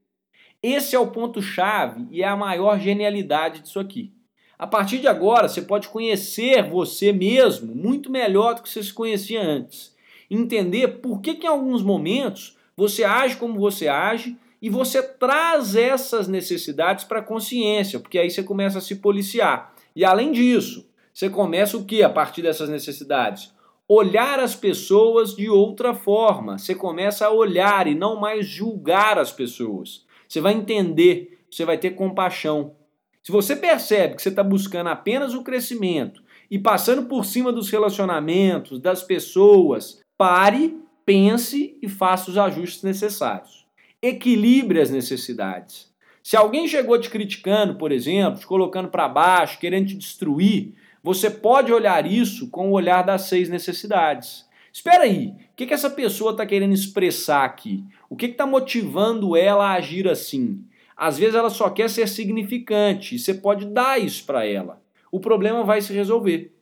Esse 0.62 0.94
é 0.94 0.99
o 0.99 1.11
ponto-chave 1.11 2.07
e 2.12 2.23
é 2.23 2.29
a 2.29 2.37
maior 2.37 2.79
genialidade 2.79 3.62
disso 3.62 3.81
aqui. 3.81 4.12
A 4.57 4.66
partir 4.66 4.99
de 4.99 5.09
agora, 5.09 5.49
você 5.49 5.62
pode 5.62 5.88
conhecer 5.88 6.62
você 6.68 7.12
mesmo 7.12 7.75
muito 7.75 8.12
melhor 8.12 8.55
do 8.55 8.62
que 8.62 8.68
você 8.68 8.83
se 8.83 8.92
conhecia 8.92 9.42
antes. 9.42 9.96
Entender 10.31 11.01
por 11.01 11.20
que, 11.20 11.35
que 11.35 11.46
em 11.46 11.51
alguns 11.51 11.83
momentos 11.83 12.57
você 12.77 13.03
age 13.03 13.37
como 13.37 13.59
você 13.59 13.88
age 13.88 14.37
e 14.62 14.68
você 14.68 15.03
traz 15.03 15.75
essas 15.75 16.29
necessidades 16.29 17.05
para 17.05 17.20
a 17.20 17.23
consciência, 17.23 17.99
porque 17.99 18.18
aí 18.18 18.31
você 18.31 18.42
começa 18.42 18.79
a 18.79 18.83
se 18.83 18.96
policiar. 18.96 19.75
E 19.96 20.05
além 20.05 20.33
disso, 20.33 20.87
você 21.14 21.31
começa 21.31 21.77
o 21.77 21.85
que 21.85 22.03
a 22.03 22.11
partir 22.11 22.42
dessas 22.42 22.68
necessidades? 22.68 23.53
Olhar 23.88 24.38
as 24.38 24.55
pessoas 24.55 25.35
de 25.35 25.49
outra 25.49 25.94
forma. 25.94 26.59
Você 26.59 26.75
começa 26.75 27.27
a 27.27 27.31
olhar 27.31 27.87
e 27.87 27.94
não 27.94 28.20
mais 28.20 28.46
julgar 28.46 29.18
as 29.18 29.33
pessoas. 29.33 30.05
Você 30.29 30.40
vai 30.40 30.53
entender, 30.53 31.40
você 31.51 31.64
vai 31.64 31.79
ter 31.79 31.92
compaixão. 31.92 32.75
Se 33.23 33.33
você 33.33 33.57
percebe 33.57 34.14
que 34.14 34.23
você 34.23 34.29
está 34.29 34.44
buscando 34.44 34.88
apenas 34.88 35.35
o 35.35 35.42
crescimento 35.42 36.23
e 36.51 36.59
passando 36.59 37.07
por 37.07 37.25
cima 37.25 37.53
dos 37.53 37.70
relacionamentos, 37.70 38.79
das 38.79 39.03
pessoas, 39.03 40.01
pare, 40.16 40.79
pense 41.05 41.77
e 41.83 41.88
faça 41.88 42.31
os 42.31 42.38
ajustes 42.38 42.83
necessários 42.83 43.60
equilibre 44.02 44.80
as 44.80 44.90
necessidades. 44.90 45.90
Se 46.22 46.36
alguém 46.36 46.68
chegou 46.68 46.98
te 46.98 47.08
criticando, 47.08 47.76
por 47.76 47.92
exemplo, 47.92 48.40
te 48.40 48.46
colocando 48.46 48.88
para 48.88 49.08
baixo, 49.08 49.58
querendo 49.58 49.88
te 49.88 49.96
destruir, 49.96 50.74
você 51.02 51.30
pode 51.30 51.72
olhar 51.72 52.06
isso 52.06 52.50
com 52.50 52.68
o 52.68 52.72
olhar 52.72 53.02
das 53.02 53.22
seis 53.22 53.48
necessidades. 53.48 54.46
Espera 54.72 55.04
aí, 55.04 55.28
o 55.28 55.56
que, 55.56 55.66
que 55.66 55.74
essa 55.74 55.90
pessoa 55.90 56.32
está 56.32 56.46
querendo 56.46 56.74
expressar 56.74 57.44
aqui? 57.44 57.84
O 58.08 58.16
que 58.16 58.26
está 58.26 58.46
motivando 58.46 59.36
ela 59.36 59.66
a 59.66 59.74
agir 59.74 60.06
assim? 60.06 60.64
Às 60.96 61.18
vezes 61.18 61.34
ela 61.34 61.50
só 61.50 61.70
quer 61.70 61.88
ser 61.88 62.06
significante 62.06 63.14
e 63.14 63.18
você 63.18 63.32
pode 63.32 63.66
dar 63.66 64.00
isso 64.00 64.24
para 64.24 64.44
ela. 64.44 64.82
O 65.10 65.18
problema 65.18 65.64
vai 65.64 65.80
se 65.80 65.92
resolver. 65.92 66.54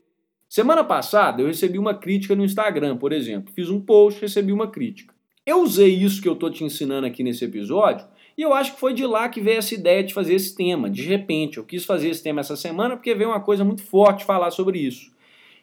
Semana 0.49 0.83
passada 0.83 1.43
eu 1.43 1.49
recebi 1.49 1.79
uma 1.79 1.93
crítica 1.93 2.35
no 2.35 2.45
Instagram, 2.45 2.97
por 2.97 3.13
exemplo. 3.13 3.53
Fiz 3.53 3.69
um 3.69 3.81
post, 3.81 4.21
recebi 4.21 4.53
uma 4.53 4.71
crítica. 4.71 5.15
Eu 5.49 5.63
usei 5.63 5.89
isso 5.89 6.21
que 6.21 6.29
eu 6.29 6.35
estou 6.35 6.51
te 6.51 6.63
ensinando 6.63 7.07
aqui 7.07 7.23
nesse 7.23 7.43
episódio 7.43 8.07
e 8.37 8.43
eu 8.43 8.53
acho 8.53 8.75
que 8.75 8.81
foi 8.81 8.93
de 8.93 9.07
lá 9.07 9.31
que 9.31 9.41
veio 9.41 9.57
essa 9.57 9.73
ideia 9.73 10.05
de 10.05 10.13
fazer 10.13 10.35
esse 10.35 10.55
tema. 10.55 10.91
De 10.91 11.03
repente, 11.05 11.57
eu 11.57 11.65
quis 11.65 11.87
fazer 11.87 12.11
esse 12.11 12.23
tema 12.23 12.41
essa 12.41 12.55
semana 12.55 12.95
porque 12.95 13.15
veio 13.15 13.31
uma 13.31 13.41
coisa 13.41 13.65
muito 13.65 13.83
forte 13.83 14.27
falar 14.27 14.51
sobre 14.51 14.79
isso. 14.79 15.11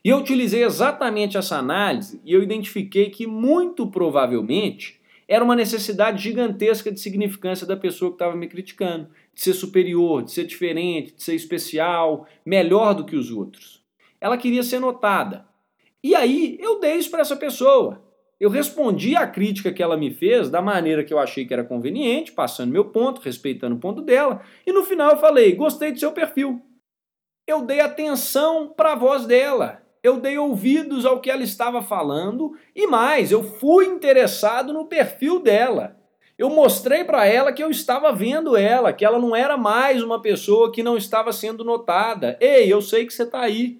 E 0.03 0.09
eu 0.09 0.17
utilizei 0.17 0.63
exatamente 0.63 1.37
essa 1.37 1.57
análise 1.57 2.19
e 2.25 2.33
eu 2.33 2.41
identifiquei 2.41 3.11
que 3.11 3.27
muito 3.27 3.85
provavelmente 3.85 4.99
era 5.27 5.43
uma 5.43 5.55
necessidade 5.55 6.23
gigantesca 6.23 6.91
de 6.91 6.99
significância 6.99 7.67
da 7.67 7.77
pessoa 7.77 8.09
que 8.09 8.15
estava 8.15 8.35
me 8.35 8.47
criticando, 8.47 9.07
de 9.35 9.41
ser 9.41 9.53
superior, 9.53 10.23
de 10.23 10.31
ser 10.31 10.45
diferente, 10.45 11.13
de 11.13 11.21
ser 11.21 11.35
especial, 11.35 12.27
melhor 12.43 12.95
do 12.95 13.05
que 13.05 13.15
os 13.15 13.29
outros. 13.29 13.83
Ela 14.19 14.35
queria 14.35 14.63
ser 14.63 14.79
notada. 14.79 15.45
E 16.03 16.15
aí 16.15 16.57
eu 16.59 16.79
dei 16.79 16.95
isso 16.95 17.11
para 17.11 17.21
essa 17.21 17.35
pessoa. 17.35 18.03
Eu 18.39 18.49
respondi 18.49 19.15
à 19.15 19.25
crítica 19.25 19.71
que 19.71 19.81
ela 19.81 19.95
me 19.95 20.11
fez 20.11 20.49
da 20.49 20.61
maneira 20.61 21.03
que 21.03 21.13
eu 21.13 21.19
achei 21.19 21.45
que 21.45 21.53
era 21.53 21.63
conveniente, 21.63 22.33
passando 22.33 22.71
meu 22.71 22.85
ponto, 22.85 23.21
respeitando 23.21 23.75
o 23.75 23.79
ponto 23.79 24.01
dela, 24.01 24.41
e 24.67 24.73
no 24.73 24.83
final 24.83 25.11
eu 25.11 25.17
falei: 25.17 25.55
gostei 25.55 25.91
do 25.91 25.99
seu 25.99 26.11
perfil. 26.11 26.61
Eu 27.47 27.61
dei 27.61 27.79
atenção 27.79 28.67
para 28.67 28.93
a 28.93 28.95
voz 28.95 29.25
dela, 29.25 29.81
eu 30.03 30.19
dei 30.19 30.37
ouvidos 30.37 31.05
ao 31.05 31.21
que 31.21 31.31
ela 31.31 31.43
estava 31.43 31.81
falando 31.81 32.57
e 32.75 32.85
mais, 32.87 33.31
eu 33.31 33.43
fui 33.43 33.85
interessado 33.85 34.73
no 34.73 34.85
perfil 34.85 35.39
dela. 35.39 35.97
Eu 36.37 36.49
mostrei 36.49 37.05
para 37.05 37.25
ela 37.25 37.53
que 37.53 37.63
eu 37.63 37.71
estava 37.71 38.11
vendo 38.11 38.57
ela, 38.57 38.91
que 38.91 39.05
ela 39.05 39.17
não 39.17 39.33
era 39.33 39.55
mais 39.55 40.03
uma 40.03 40.21
pessoa 40.21 40.71
que 40.71 40.83
não 40.83 40.97
estava 40.97 41.31
sendo 41.31 41.63
notada. 41.63 42.37
Ei, 42.41 42.71
eu 42.71 42.81
sei 42.81 43.05
que 43.05 43.13
você 43.13 43.23
está 43.23 43.39
aí. 43.39 43.79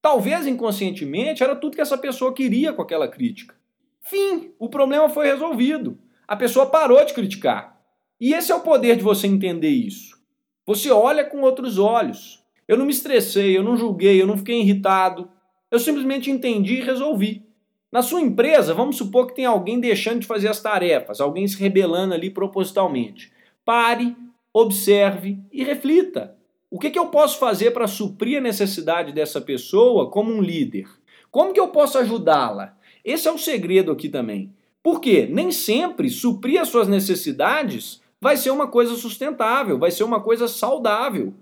Talvez 0.00 0.46
inconscientemente 0.46 1.42
era 1.42 1.54
tudo 1.54 1.74
que 1.74 1.80
essa 1.82 1.98
pessoa 1.98 2.32
queria 2.32 2.72
com 2.72 2.80
aquela 2.80 3.06
crítica. 3.06 3.59
Fim, 4.00 4.52
o 4.58 4.68
problema 4.68 5.08
foi 5.08 5.26
resolvido. 5.26 5.98
a 6.26 6.36
pessoa 6.36 6.66
parou 6.66 7.04
de 7.04 7.12
criticar. 7.12 7.80
E 8.20 8.32
esse 8.34 8.52
é 8.52 8.54
o 8.54 8.60
poder 8.60 8.96
de 8.96 9.02
você 9.02 9.26
entender 9.26 9.70
isso. 9.70 10.16
Você 10.64 10.90
olha 10.90 11.24
com 11.24 11.40
outros 11.40 11.78
olhos. 11.78 12.44
Eu 12.68 12.76
não 12.76 12.84
me 12.84 12.92
estressei, 12.92 13.56
eu 13.56 13.64
não 13.64 13.76
julguei, 13.76 14.22
eu 14.22 14.26
não 14.28 14.36
fiquei 14.36 14.60
irritado. 14.60 15.28
Eu 15.70 15.80
simplesmente 15.80 16.30
entendi 16.30 16.74
e 16.74 16.84
resolvi. 16.84 17.44
Na 17.90 18.02
sua 18.02 18.20
empresa, 18.20 18.72
vamos 18.72 18.96
supor 18.96 19.26
que 19.26 19.34
tem 19.34 19.44
alguém 19.44 19.80
deixando 19.80 20.20
de 20.20 20.26
fazer 20.28 20.46
as 20.46 20.62
tarefas, 20.62 21.20
alguém 21.20 21.48
se 21.48 21.58
rebelando 21.58 22.14
ali 22.14 22.30
propositalmente. 22.30 23.32
Pare, 23.64 24.16
observe 24.52 25.38
e 25.52 25.64
reflita. 25.64 26.36
O 26.70 26.78
que, 26.78 26.90
que 26.90 26.98
eu 26.98 27.06
posso 27.06 27.38
fazer 27.38 27.72
para 27.72 27.88
suprir 27.88 28.38
a 28.38 28.40
necessidade 28.40 29.12
dessa 29.12 29.40
pessoa 29.40 30.08
como 30.08 30.32
um 30.32 30.40
líder? 30.40 30.86
Como 31.28 31.52
que 31.52 31.58
eu 31.58 31.68
posso 31.68 31.98
ajudá-la? 31.98 32.76
Esse 33.04 33.28
é 33.28 33.32
o 33.32 33.38
segredo 33.38 33.92
aqui 33.92 34.08
também. 34.08 34.52
Porque 34.82 35.26
nem 35.26 35.50
sempre 35.50 36.08
suprir 36.08 36.60
as 36.60 36.68
suas 36.68 36.88
necessidades 36.88 38.00
vai 38.20 38.36
ser 38.36 38.50
uma 38.50 38.66
coisa 38.66 38.94
sustentável, 38.94 39.78
vai 39.78 39.90
ser 39.90 40.04
uma 40.04 40.20
coisa 40.20 40.46
saudável. 40.46 41.34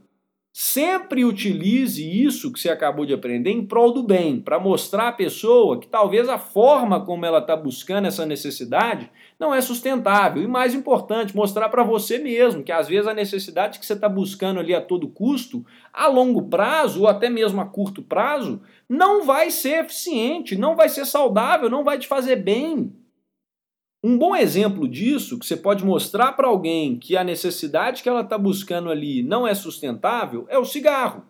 Sempre 0.61 1.25
utilize 1.25 2.03
isso 2.03 2.53
que 2.53 2.59
você 2.59 2.68
acabou 2.68 3.07
de 3.07 3.14
aprender 3.14 3.53
em 3.53 3.64
prol 3.64 3.92
do 3.92 4.03
bem, 4.03 4.40
para 4.40 4.59
mostrar 4.59 5.07
à 5.07 5.12
pessoa 5.12 5.79
que 5.79 5.87
talvez 5.87 6.29
a 6.29 6.37
forma 6.37 7.07
como 7.07 7.25
ela 7.25 7.38
está 7.38 7.55
buscando 7.55 8.09
essa 8.09 8.27
necessidade 8.27 9.09
não 9.38 9.55
é 9.55 9.61
sustentável. 9.61 10.42
E 10.42 10.49
mais 10.49 10.75
importante, 10.75 11.37
mostrar 11.37 11.68
para 11.68 11.85
você 11.85 12.18
mesmo 12.18 12.64
que 12.64 12.73
às 12.73 12.88
vezes 12.88 13.07
a 13.07 13.14
necessidade 13.14 13.79
que 13.79 13.87
você 13.87 13.92
está 13.92 14.09
buscando 14.09 14.59
ali 14.59 14.75
a 14.75 14.81
todo 14.81 15.07
custo, 15.07 15.64
a 15.92 16.09
longo 16.09 16.49
prazo 16.49 17.03
ou 17.03 17.07
até 17.07 17.31
mesmo 17.31 17.61
a 17.61 17.64
curto 17.64 18.03
prazo, 18.03 18.61
não 18.88 19.25
vai 19.25 19.53
ser 19.53 19.85
eficiente, 19.85 20.57
não 20.57 20.75
vai 20.75 20.88
ser 20.88 21.07
saudável, 21.07 21.71
não 21.71 21.85
vai 21.85 22.01
te 22.01 22.09
fazer 22.09 22.35
bem. 22.35 22.92
Um 24.02 24.16
bom 24.16 24.37
exemplo 24.37 24.87
disso, 24.87 25.37
que 25.38 25.44
você 25.44 25.56
pode 25.56 25.84
mostrar 25.84 26.32
para 26.32 26.46
alguém 26.46 26.96
que 26.96 27.16
a 27.16 27.24
necessidade 27.24 28.00
que 28.00 28.08
ela 28.08 28.20
está 28.20 28.38
buscando 28.38 28.90
ali 28.90 29.24
não 29.24 29.46
é 29.46 29.54
sustentável, 29.56 30.46
é 30.48 30.56
o 30.56 30.64
cigarro. 30.64 31.24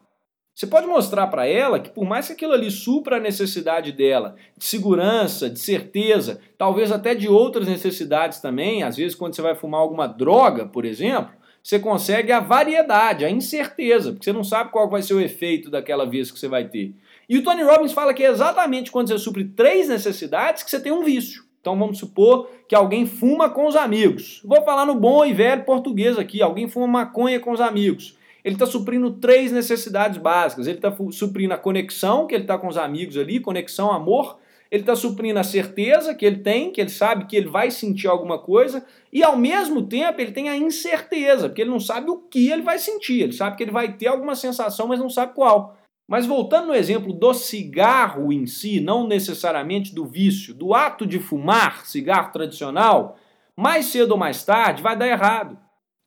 Você 0.55 0.67
pode 0.67 0.87
mostrar 0.87 1.29
para 1.29 1.47
ela 1.47 1.81
que, 1.81 1.89
por 1.89 2.05
mais 2.05 2.27
que 2.27 2.35
aquilo 2.35 2.53
ali 2.53 2.71
supra 2.71 3.17
a 3.17 3.21
necessidade 3.21 3.91
dela, 3.93 4.37
de 4.55 4.67
segurança, 4.67 5.49
de 5.49 5.59
certeza, 5.59 6.41
talvez 6.59 6.93
até 6.93 7.15
de 7.15 7.27
outras 7.27 7.67
necessidades 7.67 8.39
também, 8.41 8.83
às 8.83 8.97
vezes 8.97 9.15
quando 9.15 9.35
você 9.35 9.41
vai 9.41 9.55
fumar 9.55 9.81
alguma 9.81 10.07
droga, 10.07 10.67
por 10.67 10.85
exemplo, 10.85 11.33
você 11.63 11.79
consegue 11.79 12.33
a 12.33 12.41
variedade, 12.41 13.25
a 13.25 13.31
incerteza, 13.31 14.13
porque 14.13 14.25
você 14.25 14.33
não 14.33 14.45
sabe 14.45 14.73
qual 14.73 14.91
vai 14.91 15.01
ser 15.01 15.15
o 15.15 15.21
efeito 15.21 15.71
daquela 15.71 16.05
vez 16.05 16.31
que 16.31 16.39
você 16.39 16.49
vai 16.49 16.69
ter. 16.69 16.95
E 17.27 17.39
o 17.39 17.43
Tony 17.43 17.63
Robbins 17.63 17.93
fala 17.93 18.13
que 18.13 18.25
é 18.25 18.29
exatamente 18.29 18.91
quando 18.91 19.09
você 19.09 19.19
supre 19.19 19.45
três 19.45 19.89
necessidades 19.89 20.63
que 20.63 20.71
você 20.71 20.81
tem 20.81 20.93
um 20.93 21.03
vício. 21.03 21.48
Então 21.61 21.79
vamos 21.79 21.99
supor 21.99 22.49
que 22.69 22.75
alguém 22.75 23.07
fuma 23.07 23.51
com 23.51 23.67
os 23.67 23.77
amigos. 23.77 24.41
Vou 24.45 24.63
falar 24.63 24.87
no 24.87 24.95
bom 24.95 25.25
e 25.25 25.33
velho 25.33 25.65
português 25.65 26.19
aqui: 26.19 26.41
alguém 26.41 26.69
fuma 26.69 26.87
maconha 26.87 27.41
com 27.41 27.53
os 27.53 27.61
amigos. 27.61 28.17
Ele 28.45 28.55
está 28.55 28.67
suprindo 28.67 29.11
três 29.11 29.53
necessidades 29.53 30.19
básicas. 30.19 30.67
Ele 30.67 30.79
está 30.79 30.95
suprindo 31.11 31.53
a 31.53 31.59
conexão, 31.59 32.27
que 32.27 32.35
ele 32.35 32.45
está 32.45 32.57
com 32.57 32.69
os 32.69 32.77
amigos 32.77 33.17
ali, 33.17 33.41
conexão, 33.41 33.93
amor. 33.93 34.39
Ele 34.71 34.83
está 34.83 34.95
suprindo 34.95 35.39
a 35.39 35.43
certeza 35.43 36.15
que 36.15 36.27
ele 36.27 36.39
tem, 36.39 36.71
que 36.71 36.81
ele 36.81 36.91
sabe 36.91 37.25
que 37.25 37.35
ele 37.35 37.49
vai 37.49 37.71
sentir 37.71 38.07
alguma 38.07 38.39
coisa, 38.39 38.85
e 39.11 39.23
ao 39.23 39.35
mesmo 39.35 39.83
tempo 39.83 40.21
ele 40.21 40.31
tem 40.31 40.51
a 40.51 40.57
incerteza, 40.57 41.49
porque 41.49 41.63
ele 41.63 41.71
não 41.71 41.81
sabe 41.81 42.11
o 42.11 42.19
que 42.19 42.51
ele 42.51 42.61
vai 42.61 42.79
sentir. 42.79 43.23
Ele 43.23 43.33
sabe 43.33 43.57
que 43.57 43.63
ele 43.63 43.73
vai 43.73 43.95
ter 43.95 44.09
alguma 44.09 44.35
sensação, 44.35 44.87
mas 44.87 45.01
não 45.01 45.09
sabe 45.09 45.35
qual. 45.35 45.78
Mas 46.09 46.25
voltando 46.25 46.69
no 46.69 46.75
exemplo 46.75 47.13
do 47.13 47.35
cigarro 47.35 48.33
em 48.33 48.47
si, 48.47 48.81
não 48.81 49.07
necessariamente 49.07 49.95
do 49.95 50.07
vício, 50.07 50.55
do 50.55 50.73
ato 50.73 51.07
de 51.07 51.19
fumar 51.19 51.85
cigarro 51.85 52.33
tradicional, 52.33 53.19
mais 53.55 53.87
cedo 53.87 54.13
ou 54.13 54.17
mais 54.17 54.43
tarde 54.43 54.83
vai 54.83 54.97
dar 54.97 55.07
errado. 55.07 55.59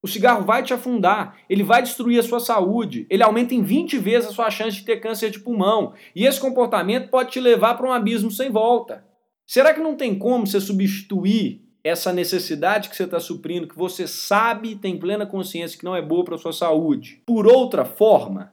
O 0.02 0.08
cigarro 0.08 0.44
vai 0.44 0.64
te 0.64 0.74
afundar, 0.74 1.38
ele 1.48 1.62
vai 1.62 1.84
destruir 1.84 2.20
a 2.20 2.24
sua 2.24 2.40
saúde, 2.40 3.06
ele 3.12 3.22
aumenta 3.22 3.54
em 3.54 3.62
20 3.62 4.00
vezes 4.00 4.30
a 4.30 4.34
sua 4.34 4.50
chance 4.50 4.78
de 4.78 4.86
ter 4.86 5.00
câncer 5.00 5.30
de 5.30 5.40
pulmão, 5.40 5.94
e 6.16 6.26
esse 6.26 6.40
comportamento 6.40 7.12
pode 7.12 7.30
te 7.30 7.40
levar 7.40 7.76
para 7.76 7.88
um 7.88 7.94
abismo 7.94 8.32
sem 8.32 8.50
volta. 8.50 9.06
Será 9.46 9.72
que 9.72 9.80
não 9.80 9.96
tem 9.96 10.18
como 10.18 10.48
você 10.48 10.60
substituir 10.60 11.62
essa 11.84 12.12
necessidade 12.12 12.90
que 12.90 12.96
você 12.96 13.04
está 13.04 13.20
suprindo, 13.20 13.68
que 13.68 13.78
você 13.78 14.08
sabe, 14.08 14.76
tem 14.76 14.98
plena 14.98 15.28
consciência 15.28 15.78
que 15.78 15.86
não 15.86 15.96
é 15.96 16.02
boa 16.02 16.26
para 16.26 16.34
a 16.34 16.40
sua 16.40 16.54
saúde, 16.54 17.22
por 17.24 17.46
outra 17.46 17.86
forma? 17.86 18.52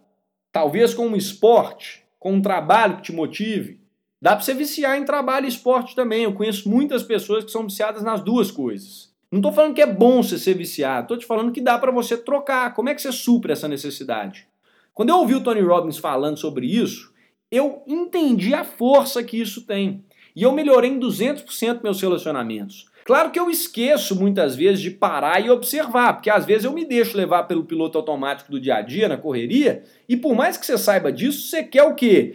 Talvez 0.58 0.92
com 0.92 1.06
um 1.06 1.14
esporte, 1.14 2.02
com 2.18 2.32
um 2.32 2.42
trabalho 2.42 2.96
que 2.96 3.02
te 3.02 3.12
motive. 3.12 3.80
Dá 4.20 4.34
para 4.34 4.44
você 4.44 4.52
viciar 4.52 4.98
em 4.98 5.04
trabalho 5.04 5.46
e 5.46 5.48
esporte 5.48 5.94
também. 5.94 6.24
Eu 6.24 6.32
conheço 6.32 6.68
muitas 6.68 7.04
pessoas 7.04 7.44
que 7.44 7.52
são 7.52 7.62
viciadas 7.62 8.02
nas 8.02 8.20
duas 8.20 8.50
coisas. 8.50 9.08
Não 9.30 9.38
estou 9.38 9.52
falando 9.52 9.72
que 9.72 9.80
é 9.80 9.86
bom 9.86 10.20
você 10.20 10.36
ser 10.36 10.54
viciado, 10.54 11.04
estou 11.04 11.16
te 11.16 11.26
falando 11.26 11.52
que 11.52 11.60
dá 11.60 11.78
para 11.78 11.92
você 11.92 12.16
trocar. 12.16 12.74
Como 12.74 12.88
é 12.88 12.94
que 12.96 13.00
você 13.00 13.12
supre 13.12 13.52
essa 13.52 13.68
necessidade? 13.68 14.48
Quando 14.92 15.10
eu 15.10 15.18
ouvi 15.18 15.36
o 15.36 15.44
Tony 15.44 15.60
Robbins 15.60 15.96
falando 15.96 16.36
sobre 16.36 16.66
isso, 16.66 17.12
eu 17.52 17.84
entendi 17.86 18.52
a 18.52 18.64
força 18.64 19.22
que 19.22 19.40
isso 19.40 19.64
tem. 19.64 20.02
E 20.34 20.42
eu 20.42 20.50
melhorei 20.50 20.90
em 20.90 20.98
200% 20.98 21.84
meus 21.84 22.02
relacionamentos. 22.02 22.90
Claro 23.08 23.30
que 23.30 23.40
eu 23.40 23.48
esqueço 23.48 24.14
muitas 24.14 24.54
vezes 24.54 24.82
de 24.82 24.90
parar 24.90 25.40
e 25.42 25.48
observar, 25.48 26.12
porque 26.12 26.28
às 26.28 26.44
vezes 26.44 26.66
eu 26.66 26.74
me 26.74 26.84
deixo 26.84 27.16
levar 27.16 27.44
pelo 27.44 27.64
piloto 27.64 27.96
automático 27.96 28.50
do 28.50 28.60
dia 28.60 28.74
a 28.74 28.82
dia, 28.82 29.08
na 29.08 29.16
correria, 29.16 29.82
e 30.06 30.14
por 30.14 30.34
mais 30.34 30.58
que 30.58 30.66
você 30.66 30.76
saiba 30.76 31.10
disso, 31.10 31.48
você 31.48 31.62
quer 31.62 31.84
o 31.84 31.94
quê? 31.94 32.34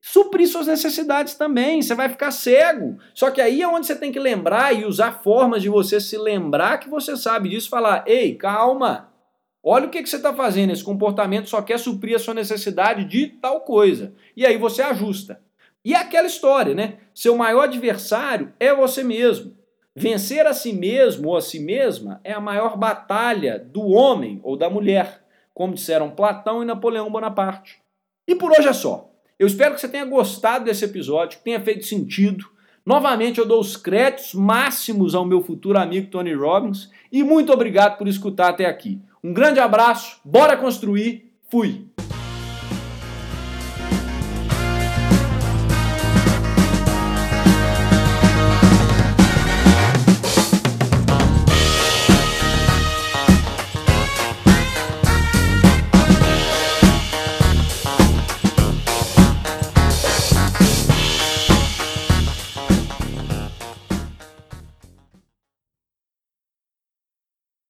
Suprir 0.00 0.46
suas 0.46 0.68
necessidades 0.68 1.34
também, 1.34 1.82
você 1.82 1.96
vai 1.96 2.08
ficar 2.08 2.30
cego. 2.30 2.98
Só 3.12 3.32
que 3.32 3.40
aí 3.40 3.62
é 3.62 3.66
onde 3.66 3.84
você 3.84 3.96
tem 3.96 4.12
que 4.12 4.20
lembrar 4.20 4.72
e 4.72 4.84
usar 4.84 5.24
formas 5.24 5.60
de 5.60 5.68
você 5.68 5.98
se 5.98 6.16
lembrar 6.16 6.78
que 6.78 6.88
você 6.88 7.16
sabe 7.16 7.48
disso, 7.48 7.68
falar: 7.68 8.04
ei, 8.06 8.36
calma, 8.36 9.12
olha 9.60 9.88
o 9.88 9.90
que, 9.90 10.04
que 10.04 10.08
você 10.08 10.18
está 10.18 10.32
fazendo, 10.32 10.72
esse 10.72 10.84
comportamento 10.84 11.48
só 11.48 11.60
quer 11.60 11.80
suprir 11.80 12.14
a 12.14 12.20
sua 12.20 12.34
necessidade 12.34 13.06
de 13.06 13.26
tal 13.26 13.62
coisa. 13.62 14.14
E 14.36 14.46
aí 14.46 14.56
você 14.56 14.82
ajusta. 14.82 15.40
E 15.84 15.94
é 15.94 15.96
aquela 15.96 16.28
história, 16.28 16.76
né? 16.76 16.98
Seu 17.12 17.36
maior 17.36 17.62
adversário 17.62 18.52
é 18.60 18.72
você 18.72 19.02
mesmo. 19.02 19.60
Vencer 19.94 20.46
a 20.46 20.54
si 20.54 20.72
mesmo 20.72 21.28
ou 21.28 21.36
a 21.36 21.42
si 21.42 21.60
mesma 21.60 22.20
é 22.24 22.32
a 22.32 22.40
maior 22.40 22.76
batalha 22.78 23.58
do 23.58 23.88
homem 23.88 24.40
ou 24.42 24.56
da 24.56 24.70
mulher, 24.70 25.22
como 25.52 25.74
disseram 25.74 26.10
Platão 26.10 26.62
e 26.62 26.66
Napoleão 26.66 27.10
Bonaparte. 27.10 27.82
E 28.26 28.34
por 28.34 28.50
hoje 28.50 28.68
é 28.68 28.72
só. 28.72 29.10
Eu 29.38 29.46
espero 29.46 29.74
que 29.74 29.80
você 29.80 29.88
tenha 29.88 30.04
gostado 30.04 30.64
desse 30.64 30.84
episódio, 30.84 31.38
que 31.38 31.44
tenha 31.44 31.60
feito 31.60 31.84
sentido. 31.84 32.46
Novamente 32.86 33.38
eu 33.38 33.46
dou 33.46 33.60
os 33.60 33.76
créditos 33.76 34.34
máximos 34.34 35.14
ao 35.14 35.26
meu 35.26 35.42
futuro 35.42 35.78
amigo 35.78 36.10
Tony 36.10 36.32
Robbins 36.32 36.90
e 37.10 37.22
muito 37.22 37.52
obrigado 37.52 37.98
por 37.98 38.08
escutar 38.08 38.48
até 38.48 38.64
aqui. 38.66 38.98
Um 39.22 39.32
grande 39.32 39.60
abraço, 39.60 40.20
bora 40.24 40.56
construir, 40.56 41.32
fui! 41.50 41.91